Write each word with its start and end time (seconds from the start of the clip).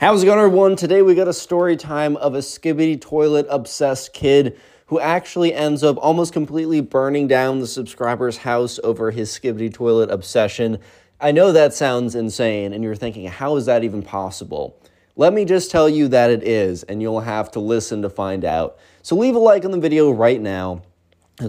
How's 0.00 0.22
it 0.22 0.26
going, 0.26 0.38
everyone? 0.38 0.76
Today 0.76 1.02
we 1.02 1.14
got 1.14 1.28
a 1.28 1.34
story 1.34 1.76
time 1.76 2.16
of 2.16 2.34
a 2.34 2.38
skibidi 2.38 2.98
toilet 2.98 3.46
obsessed 3.50 4.14
kid 4.14 4.58
who 4.86 4.98
actually 4.98 5.52
ends 5.52 5.84
up 5.84 5.98
almost 6.00 6.32
completely 6.32 6.80
burning 6.80 7.28
down 7.28 7.60
the 7.60 7.66
subscriber's 7.66 8.38
house 8.38 8.80
over 8.82 9.10
his 9.10 9.30
skibidi 9.30 9.70
toilet 9.70 10.10
obsession. 10.10 10.78
I 11.20 11.32
know 11.32 11.52
that 11.52 11.74
sounds 11.74 12.14
insane, 12.14 12.72
and 12.72 12.82
you're 12.82 12.96
thinking, 12.96 13.26
how 13.26 13.56
is 13.56 13.66
that 13.66 13.84
even 13.84 14.02
possible? 14.02 14.80
Let 15.16 15.34
me 15.34 15.44
just 15.44 15.70
tell 15.70 15.86
you 15.86 16.08
that 16.08 16.30
it 16.30 16.44
is, 16.44 16.82
and 16.84 17.02
you'll 17.02 17.20
have 17.20 17.50
to 17.50 17.60
listen 17.60 18.00
to 18.00 18.08
find 18.08 18.42
out. 18.42 18.78
So 19.02 19.16
leave 19.16 19.34
a 19.34 19.38
like 19.38 19.66
on 19.66 19.70
the 19.70 19.78
video 19.78 20.10
right 20.10 20.40
now. 20.40 20.80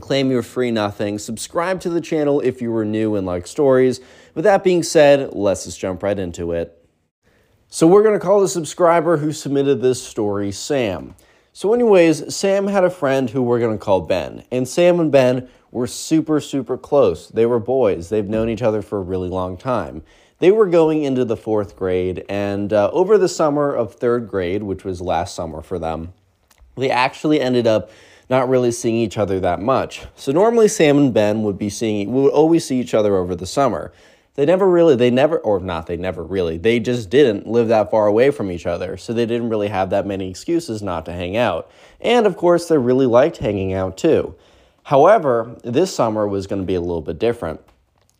Claim 0.02 0.30
your 0.30 0.44
free 0.44 0.72
nothing. 0.72 1.20
Subscribe 1.20 1.80
to 1.80 1.90
the 1.90 2.02
channel 2.02 2.42
if 2.42 2.62
you 2.62 2.74
were 2.74 2.84
new 2.84 3.16
and 3.16 3.26
like 3.26 3.48
stories. 3.48 4.02
With 4.36 4.44
that 4.44 4.62
being 4.62 4.84
said, 4.84 5.32
let's 5.32 5.64
just 5.64 5.80
jump 5.80 6.04
right 6.04 6.20
into 6.20 6.52
it. 6.52 6.81
So 7.74 7.88
we're 7.88 8.04
going 8.04 8.20
to 8.20 8.20
call 8.20 8.42
the 8.42 8.50
subscriber 8.50 9.16
who 9.16 9.32
submitted 9.32 9.82
this 9.82 10.06
story 10.06 10.52
Sam. 10.52 11.16
So, 11.54 11.74
anyways, 11.74 12.36
Sam 12.36 12.68
had 12.68 12.84
a 12.84 12.90
friend 12.90 13.30
who 13.30 13.42
we're 13.42 13.62
going 13.62 13.78
to 13.78 13.82
call 13.82 14.02
Ben. 14.02 14.44
And 14.52 14.68
Sam 14.68 15.00
and 15.00 15.10
Ben 15.10 15.48
were 15.72 15.88
super, 15.88 16.42
super 16.42 16.78
close. 16.78 17.30
They 17.30 17.46
were 17.46 17.62
boys, 17.62 18.10
they've 18.10 18.28
known 18.28 18.50
each 18.50 18.62
other 18.62 18.82
for 18.82 18.98
a 18.98 19.04
really 19.04 19.30
long 19.30 19.56
time. 19.56 20.04
They 20.40 20.52
were 20.52 20.68
going 20.68 21.04
into 21.04 21.24
the 21.24 21.38
fourth 21.38 21.78
grade, 21.78 22.26
and 22.28 22.74
uh, 22.74 22.90
over 22.92 23.18
the 23.18 23.30
summer 23.30 23.74
of 23.74 23.96
third 23.96 24.28
grade, 24.28 24.64
which 24.64 24.84
was 24.84 25.00
last 25.00 25.34
summer 25.34 25.62
for 25.62 25.80
them, 25.80 26.12
they 26.76 26.90
actually 26.90 27.40
ended 27.40 27.68
up 27.68 27.90
not 28.30 28.50
really 28.50 28.72
seeing 28.72 28.96
each 28.96 29.18
other 29.18 29.40
that 29.40 29.62
much. 29.62 30.06
So 30.16 30.34
normally 30.34 30.68
Sam 30.68 30.98
and 30.98 31.14
Ben 31.14 31.44
would 31.44 31.58
be 31.58 31.70
seeing 31.70 32.12
we 32.12 32.22
would 32.22 32.34
always 32.34 32.66
see 32.66 32.82
each 32.82 32.94
other 32.94 33.16
over 33.16 33.34
the 33.34 33.48
summer 33.48 33.94
they 34.36 34.46
never 34.46 34.70
really 34.70 34.96
they 34.96 35.12
never 35.12 35.38
or 35.40 35.60
not 35.60 35.88
they 35.88 35.98
never 35.98 36.24
really 36.24 36.58
they 36.58 36.80
just 36.80 37.10
didn't 37.10 37.48
live 37.48 37.68
that 37.68 37.92
far 37.92 38.08
away 38.08 38.32
from 38.32 38.52
each 38.52 38.66
other. 38.66 38.98
So 38.98 39.14
they 39.14 39.26
didn't 39.26 39.50
really 39.50 39.68
have 39.68 39.90
that 39.90 40.06
many 40.08 40.30
excuses 40.30 40.82
not 40.82 41.06
to 41.06 41.14
hang 41.14 41.36
out. 41.38 41.70
And 42.00 42.26
of 42.26 42.38
course 42.38 42.68
they 42.68 42.78
really 42.78 43.06
liked 43.06 43.38
hanging 43.38 43.74
out 43.74 43.98
too. 43.98 44.36
However 44.84 45.56
this 45.64 45.94
summer 45.94 46.28
was 46.28 46.48
going 46.48 46.62
to 46.62 46.66
be 46.66 46.76
a 46.76 46.82
little 46.82 47.02
bit 47.02 47.20
different 47.20 47.62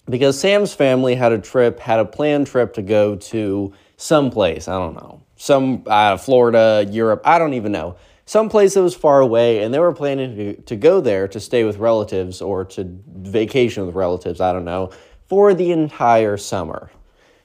because 0.10 0.40
sam's 0.40 0.74
family 0.74 1.16
had 1.16 1.32
a 1.32 1.40
trip 1.40 1.80
had 1.80 2.00
a 2.00 2.06
planned 2.06 2.48
trip 2.48 2.74
to 2.74 2.82
go 2.82 3.16
to 3.16 3.72
some 3.98 4.32
place 4.32 4.68
i 4.68 4.74
don't 4.74 4.96
know 4.96 5.22
some 5.36 5.84
uh, 5.86 6.18
florida 6.18 6.84
europe 6.90 7.22
i 7.24 7.38
don't 7.38 7.54
even 7.54 7.72
know 7.72 7.96
some 8.32 8.48
place 8.48 8.76
that 8.76 8.82
was 8.82 8.96
far 8.96 9.20
away. 9.20 9.62
And 9.62 9.74
they 9.74 9.80
were 9.80 9.92
planning 9.92 10.36
to, 10.38 10.62
to 10.62 10.76
go 10.78 11.02
there 11.02 11.28
to 11.28 11.38
stay 11.38 11.66
with 11.66 11.80
relatives 11.80 12.42
or 12.42 12.64
to 12.64 12.88
vacation 13.08 13.86
with 13.86 13.94
relatives 13.94 14.40
i 14.40 14.54
don't 14.54 14.64
know 14.64 14.92
for 15.32 15.54
the 15.54 15.72
entire 15.72 16.36
summer. 16.36 16.92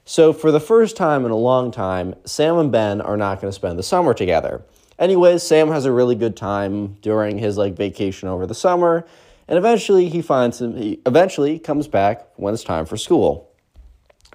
So, 0.03 0.33
for 0.33 0.51
the 0.51 0.59
first 0.59 0.97
time 0.97 1.23
in 1.23 1.31
a 1.31 1.37
long 1.37 1.71
time, 1.71 2.15
Sam 2.25 2.57
and 2.57 2.69
Ben 2.69 2.99
are 2.99 3.15
not 3.15 3.39
going 3.39 3.49
to 3.49 3.55
spend 3.55 3.79
the 3.79 3.83
summer 3.83 4.13
together. 4.13 4.61
Anyways, 4.99 5.41
Sam 5.41 5.69
has 5.69 5.85
a 5.85 5.91
really 5.93 6.15
good 6.15 6.35
time 6.35 6.97
during 7.01 7.37
his 7.37 7.57
like 7.57 7.77
vacation 7.77 8.27
over 8.27 8.45
the 8.45 8.53
summer, 8.53 9.07
and 9.47 9.57
eventually 9.57 10.09
he 10.09 10.21
finds 10.21 10.59
him 10.59 10.75
he 10.75 10.99
eventually 11.05 11.59
comes 11.59 11.87
back 11.87 12.27
when 12.35 12.53
it's 12.53 12.61
time 12.61 12.85
for 12.85 12.97
school. 12.97 13.49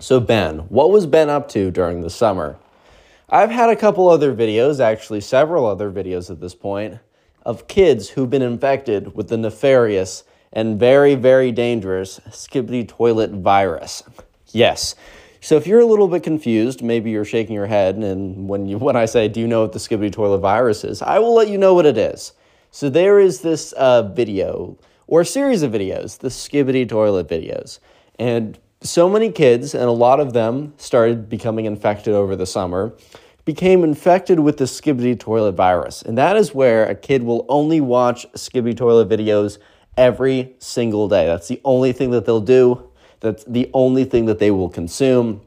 So, 0.01 0.19
Ben, 0.19 0.61
what 0.71 0.91
was 0.91 1.05
Ben 1.05 1.29
up 1.29 1.51
to 1.51 1.71
during 1.71 2.01
the 2.01 2.09
summer? 2.09 2.57
I've 3.29 3.51
had 3.51 3.69
a 3.69 3.77
couple 3.77 4.09
other 4.09 4.35
videos, 4.35 4.81
actually 4.81 5.21
several 5.21 5.67
other 5.67 5.93
videos 5.93 6.31
at 6.31 6.41
this 6.41 6.55
point, 6.55 7.01
of 7.45 7.69
kids 7.69 8.09
who've 8.09 8.31
been 8.31 8.41
infected 8.41 9.15
with 9.15 9.29
the 9.29 9.37
nefarious 9.37 10.25
and 10.53 10.79
very, 10.79 11.15
very 11.15 11.53
dangerous 11.53 12.21
skibidi 12.31 12.87
toilet 12.87 13.31
virus. 13.31 14.03
Yes. 14.53 14.95
So 15.41 15.57
if 15.57 15.67
you're 15.67 15.81
a 15.81 15.87
little 15.87 16.07
bit 16.07 16.23
confused, 16.23 16.83
maybe 16.83 17.11
you're 17.11 17.25
shaking 17.25 17.55
your 17.55 17.67
head, 17.67 17.97
and 17.97 18.49
when 18.49 18.67
you 18.67 18.79
when 18.87 18.97
I 18.97 19.07
say, 19.07 19.29
"Do 19.29 19.41
you 19.41 19.49
know 19.49 19.63
what 19.63 19.73
the 19.73 19.79
skibidi 19.79 20.13
toilet 20.13 20.39
virus 20.39 20.85
is?" 20.85 21.03
I 21.03 21.19
will 21.19 21.35
let 21.35 21.49
you 21.49 21.59
know 21.59 21.75
what 21.75 21.87
it 21.87 21.99
is. 21.99 22.33
So 22.71 22.89
there 22.89 23.19
is 23.21 23.41
this 23.41 23.73
uh, 23.73 24.03
video 24.03 24.79
or 25.07 25.23
a 25.23 25.27
series 25.27 25.63
of 25.63 25.73
videos, 25.73 26.19
the 26.19 26.29
skibidi 26.29 26.89
toilet 26.89 27.29
videos, 27.29 27.81
and 28.19 28.59
so 28.81 29.09
many 29.09 29.31
kids, 29.31 29.75
and 29.75 29.85
a 29.85 29.93
lot 29.93 30.21
of 30.21 30.33
them 30.33 30.75
started 30.77 31.29
becoming 31.29 31.67
infected 31.67 32.15
over 32.15 32.35
the 32.35 32.47
summer, 32.47 32.95
became 33.45 33.85
infected 33.85 34.41
with 34.41 34.57
the 34.57 34.65
skibidi 34.65 35.19
toilet 35.19 35.53
virus, 35.53 36.03
and 36.03 36.17
that 36.17 36.37
is 36.37 36.55
where 36.55 36.87
a 36.87 36.95
kid 36.95 37.23
will 37.23 37.45
only 37.49 37.81
watch 37.81 38.27
skibidi 38.33 38.77
toilet 38.77 39.09
videos 39.09 39.59
every 39.97 40.55
single 40.59 41.09
day. 41.09 41.27
That's 41.27 41.49
the 41.49 41.61
only 41.65 41.93
thing 41.93 42.11
that 42.13 42.25
they'll 42.25 42.41
do. 42.41 42.91
That's 43.21 43.45
the 43.45 43.71
only 43.73 44.05
thing 44.05 44.27
that 44.27 44.39
they 44.39 44.51
will 44.51 44.69
consume. 44.69 45.43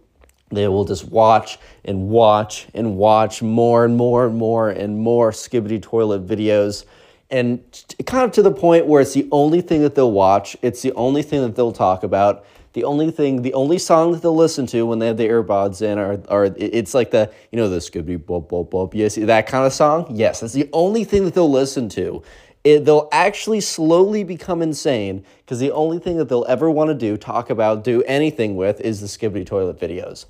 They 0.52 0.68
will 0.68 0.86
just 0.86 1.06
watch 1.06 1.58
and 1.84 2.10
watch 2.10 2.68
and 2.74 2.98
watch 2.98 3.42
more 3.42 3.84
and 3.84 3.98
more 3.98 4.26
and 4.26 4.36
more 4.38 4.70
and 4.70 4.98
more 5.00 5.32
skibidi 5.32 5.82
toilet 5.82 6.26
videos. 6.26 6.86
And 7.32 7.62
kind 8.06 8.24
of 8.24 8.32
to 8.34 8.44
the 8.44 8.52
point 8.52 8.86
where 8.86 9.02
it's 9.02 9.14
the 9.14 9.28
only 9.32 9.62
thing 9.62 9.82
that 9.82 9.96
they'll 9.96 10.12
watch, 10.12 10.56
it's 10.62 10.82
the 10.82 10.94
only 10.94 11.24
thing 11.24 11.42
that 11.42 11.56
they'll 11.56 11.72
talk 11.72 12.04
about. 12.04 12.46
The 12.74 12.84
only 12.84 13.10
thing, 13.10 13.42
the 13.42 13.54
only 13.54 13.80
song 13.80 14.12
that 14.12 14.22
they'll 14.22 14.36
listen 14.36 14.68
to 14.68 14.86
when 14.86 15.00
they 15.00 15.08
have 15.08 15.18
the 15.18 15.28
earbuds 15.28 15.82
in 15.82 15.98
are, 15.98 16.20
are 16.28 16.54
it's 16.58 16.94
like 16.94 17.10
the, 17.10 17.32
you 17.52 17.58
know, 17.58 17.70
the 17.70 17.78
skibidi 17.78 18.24
bop 18.24 18.50
bop 18.50 18.70
bop, 18.70 18.94
yes, 18.94 19.16
that 19.16 19.48
kind 19.48 19.66
of 19.66 19.74
song. 19.74 20.08
Yes, 20.10 20.42
that's 20.42 20.54
the 20.54 20.70
only 20.74 21.06
thing 21.06 21.24
that 21.24 21.34
they'll 21.34 21.50
listen 21.50 21.90
to 21.90 22.22
it, 22.66 22.84
they'll 22.84 23.08
actually 23.12 23.62
slowly 23.62 24.24
become 24.24 24.62
insane 24.62 25.24
because 25.38 25.60
the 25.60 25.72
only 25.72 26.00
thing 26.00 26.18
that 26.18 26.28
they'll 26.28 26.46
ever 26.50 26.70
want 26.70 26.90
to 26.90 26.96
do, 26.96 27.16
talk 27.16 27.52
about, 27.52 27.84
do 27.84 28.02
anything 28.04 28.56
with 28.56 28.82
is 28.82 29.00
the 29.00 29.08
skibidi 29.08 29.46
toilet 29.46 29.80
videos. 29.80 30.26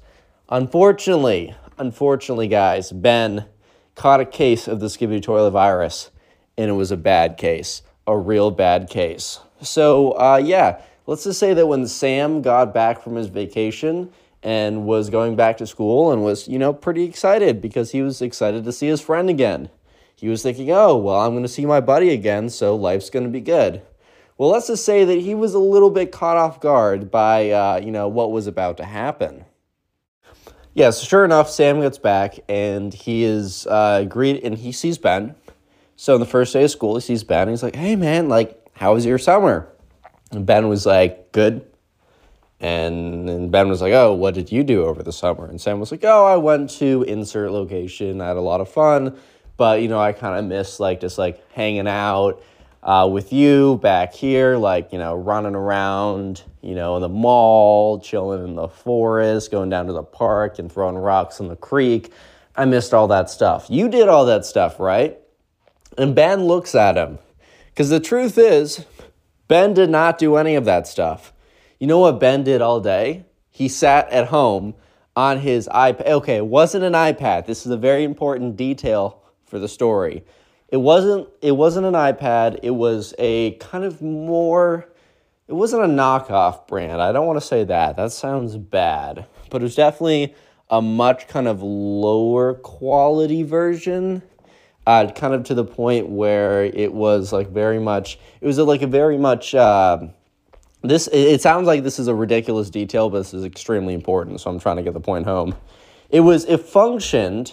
Unfortunately, 0.50 1.56
unfortunately, 1.78 2.50
guys, 2.50 2.92
Ben 2.92 3.46
caught 3.96 4.20
a 4.20 4.26
case 4.26 4.68
of 4.68 4.82
the 4.82 4.88
skibidi 4.88 5.24
toilet 5.24 5.52
virus, 5.52 6.12
and 6.58 6.70
it 6.70 6.74
was 6.74 6.92
a 6.92 6.98
bad 6.98 7.38
case, 7.38 7.82
a 8.06 8.18
real 8.18 8.52
bad 8.52 8.90
case. 8.90 9.40
So, 9.62 10.12
uh, 10.12 10.42
yeah, 10.44 10.82
let's 11.08 11.24
just 11.24 11.40
say 11.40 11.54
that 11.54 11.66
when 11.66 11.88
Sam 11.88 12.42
got 12.42 12.74
back 12.74 13.02
from 13.02 13.16
his 13.16 13.28
vacation 13.28 14.12
and 14.44 14.86
was 14.86 15.10
going 15.10 15.38
back 15.38 15.56
to 15.58 15.66
school 15.66 16.12
and 16.12 16.22
was, 16.22 16.50
you 16.50 16.60
know, 16.60 16.74
pretty 16.74 17.06
excited 17.06 17.62
because 17.62 17.92
he 17.92 18.02
was 18.02 18.22
excited 18.22 18.66
to 18.66 18.74
see 18.74 18.88
his 18.88 19.00
friend 19.00 19.30
again 19.30 19.70
he 20.16 20.30
was 20.30 20.42
thinking, 20.42 20.72
oh, 20.72 20.96
well, 20.96 21.20
I'm 21.20 21.32
going 21.32 21.44
to 21.44 21.50
see 21.50 21.66
my 21.66 21.82
buddy 21.82 22.10
again, 22.10 22.50
so 22.50 22.76
life's 22.76 23.10
going 23.10 23.26
to 23.26 23.32
be 23.32 23.42
good. 23.42 23.82
Well, 24.38 24.50
let's 24.50 24.68
just 24.68 24.86
say 24.86 25.06
that 25.06 25.20
he 25.20 25.36
was 25.36 25.54
a 25.54 25.60
little 25.60 25.90
bit 25.90 26.12
caught 26.12 26.38
off 26.38 26.60
guard 26.60 27.10
by, 27.10 27.52
uh, 27.52 27.82
you 27.84 27.92
know, 27.92 28.08
what 28.08 28.32
was 28.32 28.48
about 28.48 28.78
to 28.78 28.86
happen. 28.86 29.46
Yeah, 30.74 30.92
sure 30.92 31.24
enough, 31.24 31.50
Sam 31.50 31.80
gets 31.80 31.98
back 31.98 32.40
and 32.50 32.94
he 32.94 33.24
is 33.24 33.66
uh, 33.68 34.04
greet 34.04 34.44
and 34.44 34.58
he 34.58 34.74
sees 34.74 34.98
Ben. 34.98 35.36
So 35.96 36.16
on 36.16 36.20
the 36.20 36.26
first 36.26 36.52
day 36.52 36.66
of 36.66 36.72
school, 36.72 36.96
he 36.96 37.02
sees 37.02 37.24
Ben 37.24 37.44
and 37.44 37.52
he's 37.52 37.64
like, 37.64 37.78
"Hey, 37.78 37.96
man, 37.96 38.28
like, 38.28 38.62
how 38.74 38.94
was 38.94 39.06
your 39.06 39.18
summer?" 39.18 39.70
And 40.32 40.46
Ben 40.46 40.68
was 40.68 40.86
like, 40.86 41.32
"Good." 41.32 41.66
And, 42.60 43.30
and 43.30 43.52
Ben 43.52 43.70
was 43.70 43.82
like, 43.82 43.94
"Oh, 43.94 44.14
what 44.14 44.34
did 44.34 44.52
you 44.52 44.66
do 44.66 44.84
over 44.84 45.02
the 45.02 45.14
summer?" 45.14 45.46
And 45.46 45.62
Sam 45.62 45.80
was 45.80 45.92
like, 45.92 46.04
"Oh, 46.04 46.26
I 46.26 46.36
went 46.36 46.70
to 46.72 47.04
insert 47.04 47.52
location. 47.52 48.20
I 48.20 48.28
had 48.28 48.38
a 48.38 48.42
lot 48.42 48.60
of 48.60 48.68
fun." 48.68 49.18
But 49.58 49.82
you 49.82 49.88
know 49.88 50.00
i 50.00 50.12
kind 50.12 50.38
of 50.38 50.46
miss 50.46 50.80
like 50.80 51.00
just 51.00 51.18
like 51.18 51.44
hanging 51.52 51.88
out 51.88 52.42
uh, 52.86 53.08
with 53.08 53.34
you 53.34 53.80
back 53.82 54.14
here, 54.14 54.58
like, 54.58 54.94
you 54.94 55.00
know, 55.00 55.16
running 55.16 55.56
around, 55.56 56.44
you 56.62 56.76
know, 56.76 56.96
in 56.96 57.02
the 57.02 57.10
mall, 57.10 58.00
chilling 58.00 58.44
in 58.44 58.56
the 58.56 58.68
forest, 58.68 59.50
going 59.50 59.72
down 59.72 59.88
to 59.88 59.94
the 59.94 60.04
park 60.04 60.60
and 60.60 60.72
throwing 60.72 60.96
rocks 60.96 61.40
in 61.40 61.48
the 61.48 61.56
creek. 61.56 62.14
I 62.56 62.66
missed 62.66 62.94
all 62.94 63.08
that 63.08 63.32
stuff. 63.32 63.66
You 63.70 63.90
did 63.90 64.08
all 64.08 64.26
that 64.28 64.46
stuff, 64.46 64.80
right? 64.80 65.18
And 65.98 66.14
Ben 66.14 66.44
looks 66.44 66.76
at 66.76 66.96
him. 66.96 67.18
Because 67.70 67.90
the 67.90 68.00
truth 68.00 68.38
is, 68.38 68.86
Ben 69.48 69.74
did 69.74 69.90
not 69.90 70.20
do 70.20 70.36
any 70.36 70.54
of 70.54 70.66
that 70.66 70.88
stuff. 70.88 71.34
You 71.80 71.88
know 71.88 72.00
what 72.00 72.20
Ben 72.20 72.44
did 72.44 72.62
all 72.62 72.80
day? 72.80 73.26
He 73.50 73.68
sat 73.68 74.10
at 74.12 74.28
home 74.28 74.76
on 75.16 75.40
his 75.40 75.68
iPad. 75.70 76.06
Okay, 76.06 76.38
it 76.38 76.46
wasn't 76.46 76.84
an 76.84 76.94
iPad. 76.94 77.48
This 77.48 77.66
is 77.66 77.72
a 77.72 77.78
very 77.78 78.04
important 78.04 78.56
detail 78.56 79.24
for 79.46 79.60
the 79.60 79.68
story. 79.68 80.24
It 80.70 80.78
wasn't 80.78 81.28
it 81.42 81.54
wasn't 81.54 81.86
an 81.86 81.94
iPad. 81.94 82.60
It 82.64 82.72
was 82.72 83.14
a 83.20 83.52
kind 83.54 83.84
of 83.84 84.02
more 84.02 84.88
it 85.48 85.54
wasn't 85.54 85.84
a 85.84 85.88
knockoff 85.88 86.68
brand. 86.68 87.02
I 87.02 87.12
don't 87.12 87.28
want 87.28 87.40
to 87.40 87.46
say 87.46 87.64
that. 87.66 87.98
That 87.98 88.12
sounds 88.12 88.58
bad. 88.58 89.28
But 89.52 89.62
it 89.62 89.66
was 89.66 89.76
definitely 89.76 90.34
a 90.70 90.82
much 90.82 91.28
kind 91.28 91.48
of 91.48 91.62
lower 91.62 92.56
quality 92.56 93.44
version. 93.44 94.24
Uh, 94.88 95.12
kind 95.12 95.34
of 95.34 95.44
to 95.44 95.56
the 95.56 95.66
point 95.66 96.10
where 96.10 96.64
it 96.64 96.94
was 96.94 97.34
like 97.34 97.50
very 97.50 97.80
much 97.80 98.20
it 98.40 98.46
was 98.46 98.60
like 98.60 98.84
a 98.84 98.88
very 98.88 99.18
much 99.18 99.56
uh, 99.56 99.98
this 100.84 101.08
it 101.12 101.42
sounds 101.42 101.66
like 101.66 101.84
this 101.84 101.98
is 101.98 102.08
a 102.08 102.14
ridiculous 102.14 102.70
detail 102.70 103.10
but 103.10 103.18
this 103.18 103.34
is 103.34 103.44
extremely 103.44 103.96
important 103.96 104.40
so 104.40 104.48
i'm 104.48 104.60
trying 104.60 104.76
to 104.76 104.84
get 104.84 104.94
the 104.94 105.00
point 105.00 105.26
home 105.26 105.56
it 106.12 106.20
was 106.20 106.46
it 106.46 106.60
functioned 106.60 107.52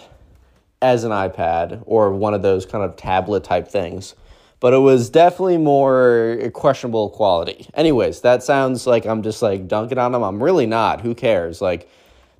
as 0.83 1.05
an 1.05 1.11
iPad 1.11 1.81
or 1.85 2.11
one 2.11 2.33
of 2.33 2.41
those 2.41 2.65
kind 2.65 2.83
of 2.83 2.95
tablet 2.95 3.43
type 3.43 3.67
things. 3.67 4.15
But 4.59 4.73
it 4.73 4.79
was 4.79 5.09
definitely 5.09 5.57
more 5.57 6.51
questionable 6.53 7.09
quality. 7.09 7.67
Anyways, 7.73 8.21
that 8.21 8.43
sounds 8.43 8.85
like 8.85 9.05
I'm 9.05 9.23
just 9.23 9.41
like 9.41 9.67
dunking 9.67 9.97
on 9.97 10.11
them. 10.11 10.23
I'm 10.23 10.41
really 10.41 10.65
not. 10.65 11.01
Who 11.01 11.15
cares? 11.15 11.61
Like, 11.61 11.89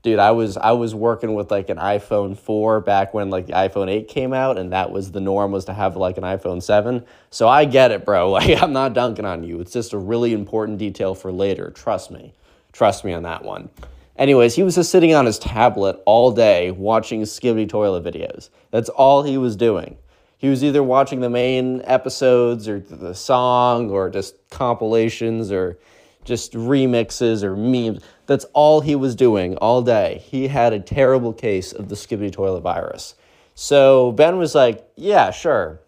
dude, 0.04 0.20
I 0.20 0.32
was 0.32 0.56
I 0.58 0.72
was 0.72 0.94
working 0.94 1.34
with 1.34 1.52
like 1.52 1.70
an 1.70 1.78
iPhone 1.78 2.38
4 2.38 2.82
back 2.82 3.14
when 3.14 3.30
like 3.30 3.48
the 3.48 3.54
iPhone 3.54 3.90
8 3.90 4.08
came 4.08 4.34
out 4.34 4.58
and 4.58 4.72
that 4.72 4.92
was 4.92 5.12
the 5.12 5.20
norm 5.20 5.52
was 5.52 5.66
to 5.66 5.74
have 5.74 5.96
like 5.96 6.18
an 6.18 6.24
iPhone 6.24 6.62
7. 6.62 7.06
So 7.30 7.48
I 7.48 7.66
get 7.66 7.92
it, 7.92 8.06
bro. 8.06 8.30
Like 8.32 8.62
I'm 8.62 8.74
not 8.74 8.94
dunking 8.94 9.26
on 9.26 9.44
you. 9.44 9.60
It's 9.60 9.74
just 9.74 9.94
a 9.94 9.98
really 9.98 10.34
important 10.34 10.78
detail 10.78 11.16
for 11.16 11.32
later. 11.32 11.72
Trust 11.72 12.12
me. 12.12 12.34
Trust 12.72 13.04
me 13.04 13.14
on 13.14 13.24
that 13.24 13.44
one. 13.44 13.70
Anyways, 14.16 14.56
he 14.56 14.64
was 14.64 14.76
just 14.76 14.92
sitting 14.92 15.14
on 15.14 15.26
his 15.26 15.40
tablet 15.40 16.02
all 16.06 16.32
day 16.32 16.72
watching 16.72 17.22
Skibidi 17.24 17.68
Toilet 17.68 18.04
videos. 18.04 18.50
That's 18.72 18.90
all 18.90 19.24
he 19.24 19.38
was 19.38 19.56
doing. 19.56 19.98
He 20.38 20.50
was 20.50 20.64
either 20.64 20.84
watching 20.84 21.22
the 21.22 21.30
main 21.30 21.82
episodes 21.86 22.68
or 22.68 22.80
the 22.80 23.16
song 23.16 23.90
or 23.90 24.10
just 24.10 24.36
compilations 24.50 25.52
or 25.52 25.80
just 26.26 26.54
remixes 26.54 27.44
or 27.44 27.56
memes. 27.56 28.04
That's 28.26 28.46
all 28.54 28.82
he 28.82 28.96
was 28.96 29.16
doing 29.16 29.58
all 29.58 29.82
day. 29.82 30.22
He 30.26 30.48
had 30.48 30.74
a 30.74 30.80
terrible 30.80 31.34
case 31.34 31.72
of 31.72 31.90
the 31.90 31.96
Skibidi 31.96 32.32
Toilet 32.32 32.62
virus. 32.62 33.16
So 33.56 34.12
Ben 34.14 34.38
was 34.38 34.54
like, 34.54 34.88
yeah, 34.96 35.32
sure. 35.32 35.80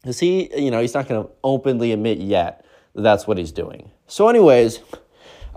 Because 0.00 0.20
he, 0.20 0.48
you 0.56 0.70
know, 0.70 0.80
he's 0.80 0.94
not 0.94 1.08
going 1.08 1.24
to 1.24 1.30
openly 1.42 1.92
admit 1.92 2.18
yet 2.18 2.64
that 2.94 3.02
that's 3.02 3.26
what 3.26 3.36
he's 3.36 3.52
doing. 3.52 3.90
So, 4.06 4.28
anyways, 4.28 4.80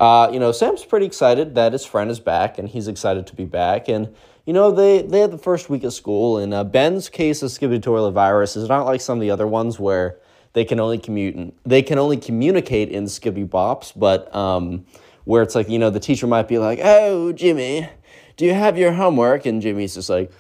uh, 0.02 0.32
you 0.34 0.40
know, 0.40 0.52
Sam's 0.52 0.84
pretty 0.84 1.06
excited 1.06 1.54
that 1.54 1.74
his 1.74 1.86
friend 1.86 2.10
is 2.10 2.20
back, 2.20 2.58
and 2.58 2.68
he's 2.68 2.88
excited 2.88 3.28
to 3.28 3.36
be 3.36 3.46
back. 3.46 3.88
And 3.88 4.12
you 4.48 4.52
know, 4.52 4.72
they 4.72 5.04
they 5.04 5.20
had 5.20 5.30
the 5.30 5.38
first 5.38 5.70
week 5.70 5.84
of 5.84 5.94
school, 5.94 6.40
and 6.40 6.56
uh, 6.56 6.64
Ben's 6.64 7.08
case 7.08 7.44
of 7.44 7.52
Skibidi 7.52 8.12
virus 8.12 8.56
is 8.56 8.68
not 8.68 8.88
like 8.88 9.00
some 9.00 9.20
of 9.20 9.22
the 9.22 9.30
other 9.30 9.46
ones 9.46 9.80
where 9.80 10.18
they 10.54 10.66
can 10.66 10.80
only 10.80 10.98
commute 10.98 11.54
they 11.68 11.84
can 11.84 12.00
only 12.00 12.18
communicate 12.18 12.90
in 12.90 13.04
Skibidi 13.04 13.48
Bops, 13.48 13.94
but 13.96 14.34
um, 14.36 14.88
where 15.26 15.44
it's 15.44 15.54
like 15.54 15.70
you 15.70 15.78
know 15.78 15.92
the 15.92 16.00
teacher 16.00 16.26
might 16.26 16.48
be 16.48 16.58
like, 16.58 16.80
"Oh, 16.82 17.32
Jimmy, 17.32 17.88
do 18.38 18.46
you 18.46 18.56
have 18.56 18.80
your 18.80 18.94
homework?" 18.94 19.46
And 19.46 19.62
Jimmy's 19.62 19.94
just 19.94 20.10
like, 20.10 20.32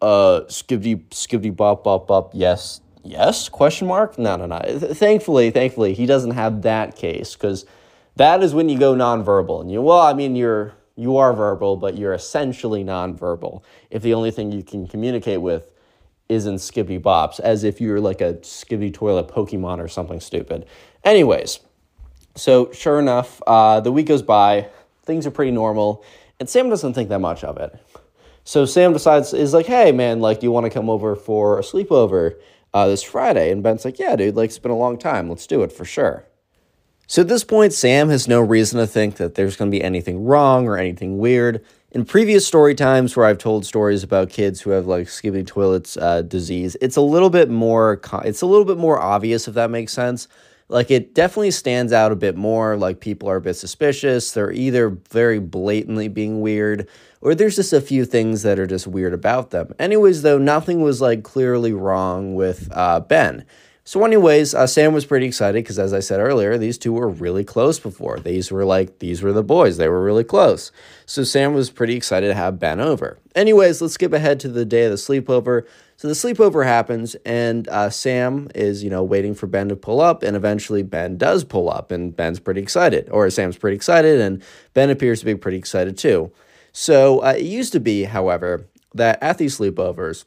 "Uh, 0.00 0.44
Skibidi 0.48 1.04
Skibidi 1.10 1.54
Bop 1.54 1.84
Bop 1.84 2.08
Bop, 2.08 2.30
yes." 2.32 2.80
Yes? 3.02 3.48
Question 3.48 3.88
mark? 3.88 4.18
No, 4.18 4.36
no, 4.36 4.44
no. 4.44 4.58
Thankfully, 4.78 5.50
thankfully, 5.50 5.94
he 5.94 6.04
doesn't 6.04 6.32
have 6.32 6.62
that 6.62 6.96
case 6.96 7.34
because 7.34 7.64
that 8.20 8.42
is 8.42 8.54
when 8.54 8.68
you 8.68 8.78
go 8.78 8.94
nonverbal. 8.94 9.62
And 9.62 9.72
you, 9.72 9.80
well, 9.80 10.00
I 10.00 10.12
mean, 10.12 10.36
you're 10.36 10.74
you 10.94 11.16
are 11.16 11.32
verbal, 11.32 11.76
but 11.76 11.96
you're 11.96 12.12
essentially 12.12 12.84
nonverbal. 12.84 13.62
If 13.88 14.02
the 14.02 14.12
only 14.12 14.30
thing 14.30 14.52
you 14.52 14.62
can 14.62 14.86
communicate 14.86 15.40
with 15.40 15.70
is 16.28 16.44
in 16.44 16.56
Skibidi 16.56 17.00
Bops, 17.00 17.40
as 17.40 17.64
if 17.64 17.80
you're 17.80 18.00
like 18.00 18.20
a 18.20 18.34
Skibidi 18.34 18.92
Toilet 18.92 19.28
Pokemon 19.28 19.78
or 19.78 19.88
something 19.88 20.20
stupid. 20.20 20.66
Anyways, 21.02 21.60
so 22.36 22.70
sure 22.72 23.00
enough, 23.00 23.40
uh, 23.46 23.80
the 23.80 23.90
week 23.90 24.06
goes 24.06 24.22
by, 24.22 24.68
things 25.04 25.26
are 25.26 25.30
pretty 25.30 25.52
normal, 25.52 26.04
and 26.38 26.48
Sam 26.48 26.68
doesn't 26.68 26.92
think 26.92 27.08
that 27.08 27.20
much 27.20 27.42
of 27.42 27.56
it. 27.56 27.74
So 28.44 28.66
Sam 28.66 28.92
decides, 28.92 29.32
is 29.32 29.54
like, 29.54 29.66
hey 29.66 29.92
man, 29.92 30.20
like, 30.20 30.40
do 30.40 30.46
you 30.46 30.52
want 30.52 30.66
to 30.66 30.70
come 30.70 30.90
over 30.90 31.16
for 31.16 31.58
a 31.58 31.62
sleepover 31.62 32.34
uh, 32.74 32.86
this 32.86 33.02
Friday? 33.02 33.50
And 33.50 33.62
Ben's 33.62 33.86
like, 33.86 33.98
yeah, 33.98 34.14
dude, 34.16 34.36
like, 34.36 34.50
it's 34.50 34.58
been 34.58 34.70
a 34.70 34.76
long 34.76 34.98
time. 34.98 35.30
Let's 35.30 35.46
do 35.46 35.62
it 35.62 35.72
for 35.72 35.86
sure. 35.86 36.26
So 37.10 37.22
at 37.22 37.28
this 37.28 37.42
point, 37.42 37.72
Sam 37.72 38.08
has 38.10 38.28
no 38.28 38.40
reason 38.40 38.78
to 38.78 38.86
think 38.86 39.16
that 39.16 39.34
there's 39.34 39.56
going 39.56 39.68
to 39.68 39.76
be 39.76 39.82
anything 39.82 40.24
wrong 40.24 40.68
or 40.68 40.78
anything 40.78 41.18
weird. 41.18 41.60
In 41.90 42.04
previous 42.04 42.46
story 42.46 42.72
times 42.72 43.16
where 43.16 43.26
I've 43.26 43.36
told 43.36 43.66
stories 43.66 44.04
about 44.04 44.30
kids 44.30 44.60
who 44.60 44.70
have 44.70 44.86
like 44.86 45.08
skibidi 45.08 45.44
toilets 45.44 45.96
uh, 45.96 46.22
disease, 46.22 46.76
it's 46.80 46.94
a 46.94 47.00
little 47.00 47.28
bit 47.28 47.50
more 47.50 48.00
it's 48.24 48.42
a 48.42 48.46
little 48.46 48.64
bit 48.64 48.76
more 48.76 49.00
obvious 49.00 49.48
if 49.48 49.54
that 49.54 49.72
makes 49.72 49.92
sense. 49.92 50.28
Like 50.68 50.92
it 50.92 51.12
definitely 51.12 51.50
stands 51.50 51.92
out 51.92 52.12
a 52.12 52.14
bit 52.14 52.36
more. 52.36 52.76
Like 52.76 53.00
people 53.00 53.28
are 53.28 53.38
a 53.38 53.40
bit 53.40 53.54
suspicious. 53.54 54.30
They're 54.30 54.52
either 54.52 54.90
very 55.10 55.40
blatantly 55.40 56.06
being 56.06 56.40
weird, 56.40 56.86
or 57.22 57.34
there's 57.34 57.56
just 57.56 57.72
a 57.72 57.80
few 57.80 58.04
things 58.04 58.42
that 58.42 58.60
are 58.60 58.68
just 58.68 58.86
weird 58.86 59.14
about 59.14 59.50
them. 59.50 59.74
Anyways, 59.80 60.22
though, 60.22 60.38
nothing 60.38 60.80
was 60.80 61.00
like 61.00 61.24
clearly 61.24 61.72
wrong 61.72 62.36
with 62.36 62.68
uh, 62.70 63.00
Ben. 63.00 63.44
So, 63.82 64.04
anyways, 64.04 64.54
uh, 64.54 64.66
Sam 64.66 64.92
was 64.92 65.06
pretty 65.06 65.26
excited 65.26 65.64
because, 65.64 65.78
as 65.78 65.92
I 65.92 66.00
said 66.00 66.20
earlier, 66.20 66.58
these 66.58 66.76
two 66.76 66.92
were 66.92 67.08
really 67.08 67.44
close 67.44 67.80
before. 67.80 68.20
These 68.20 68.52
were 68.52 68.64
like, 68.64 68.98
these 68.98 69.22
were 69.22 69.32
the 69.32 69.42
boys. 69.42 69.78
They 69.78 69.88
were 69.88 70.02
really 70.02 70.22
close. 70.22 70.70
So, 71.06 71.24
Sam 71.24 71.54
was 71.54 71.70
pretty 71.70 71.96
excited 71.96 72.28
to 72.28 72.34
have 72.34 72.58
Ben 72.58 72.78
over. 72.78 73.18
Anyways, 73.34 73.80
let's 73.80 73.94
skip 73.94 74.12
ahead 74.12 74.38
to 74.40 74.48
the 74.48 74.66
day 74.66 74.84
of 74.84 74.90
the 74.90 74.96
sleepover. 74.96 75.66
So, 75.96 76.08
the 76.08 76.14
sleepover 76.14 76.64
happens, 76.64 77.14
and 77.24 77.68
uh, 77.68 77.90
Sam 77.90 78.48
is, 78.54 78.84
you 78.84 78.90
know, 78.90 79.02
waiting 79.02 79.34
for 79.34 79.46
Ben 79.46 79.68
to 79.70 79.76
pull 79.76 80.00
up, 80.00 80.22
and 80.22 80.36
eventually 80.36 80.82
Ben 80.82 81.16
does 81.16 81.42
pull 81.42 81.70
up, 81.70 81.90
and 81.90 82.14
Ben's 82.14 82.38
pretty 82.38 82.60
excited, 82.60 83.08
or 83.10 83.28
Sam's 83.30 83.56
pretty 83.56 83.76
excited, 83.76 84.20
and 84.20 84.42
Ben 84.74 84.90
appears 84.90 85.20
to 85.20 85.26
be 85.26 85.34
pretty 85.34 85.58
excited 85.58 85.96
too. 85.96 86.30
So, 86.72 87.20
uh, 87.20 87.34
it 87.36 87.44
used 87.44 87.72
to 87.72 87.80
be, 87.80 88.04
however, 88.04 88.66
that 88.94 89.18
at 89.22 89.38
these 89.38 89.58
sleepovers, 89.58 90.24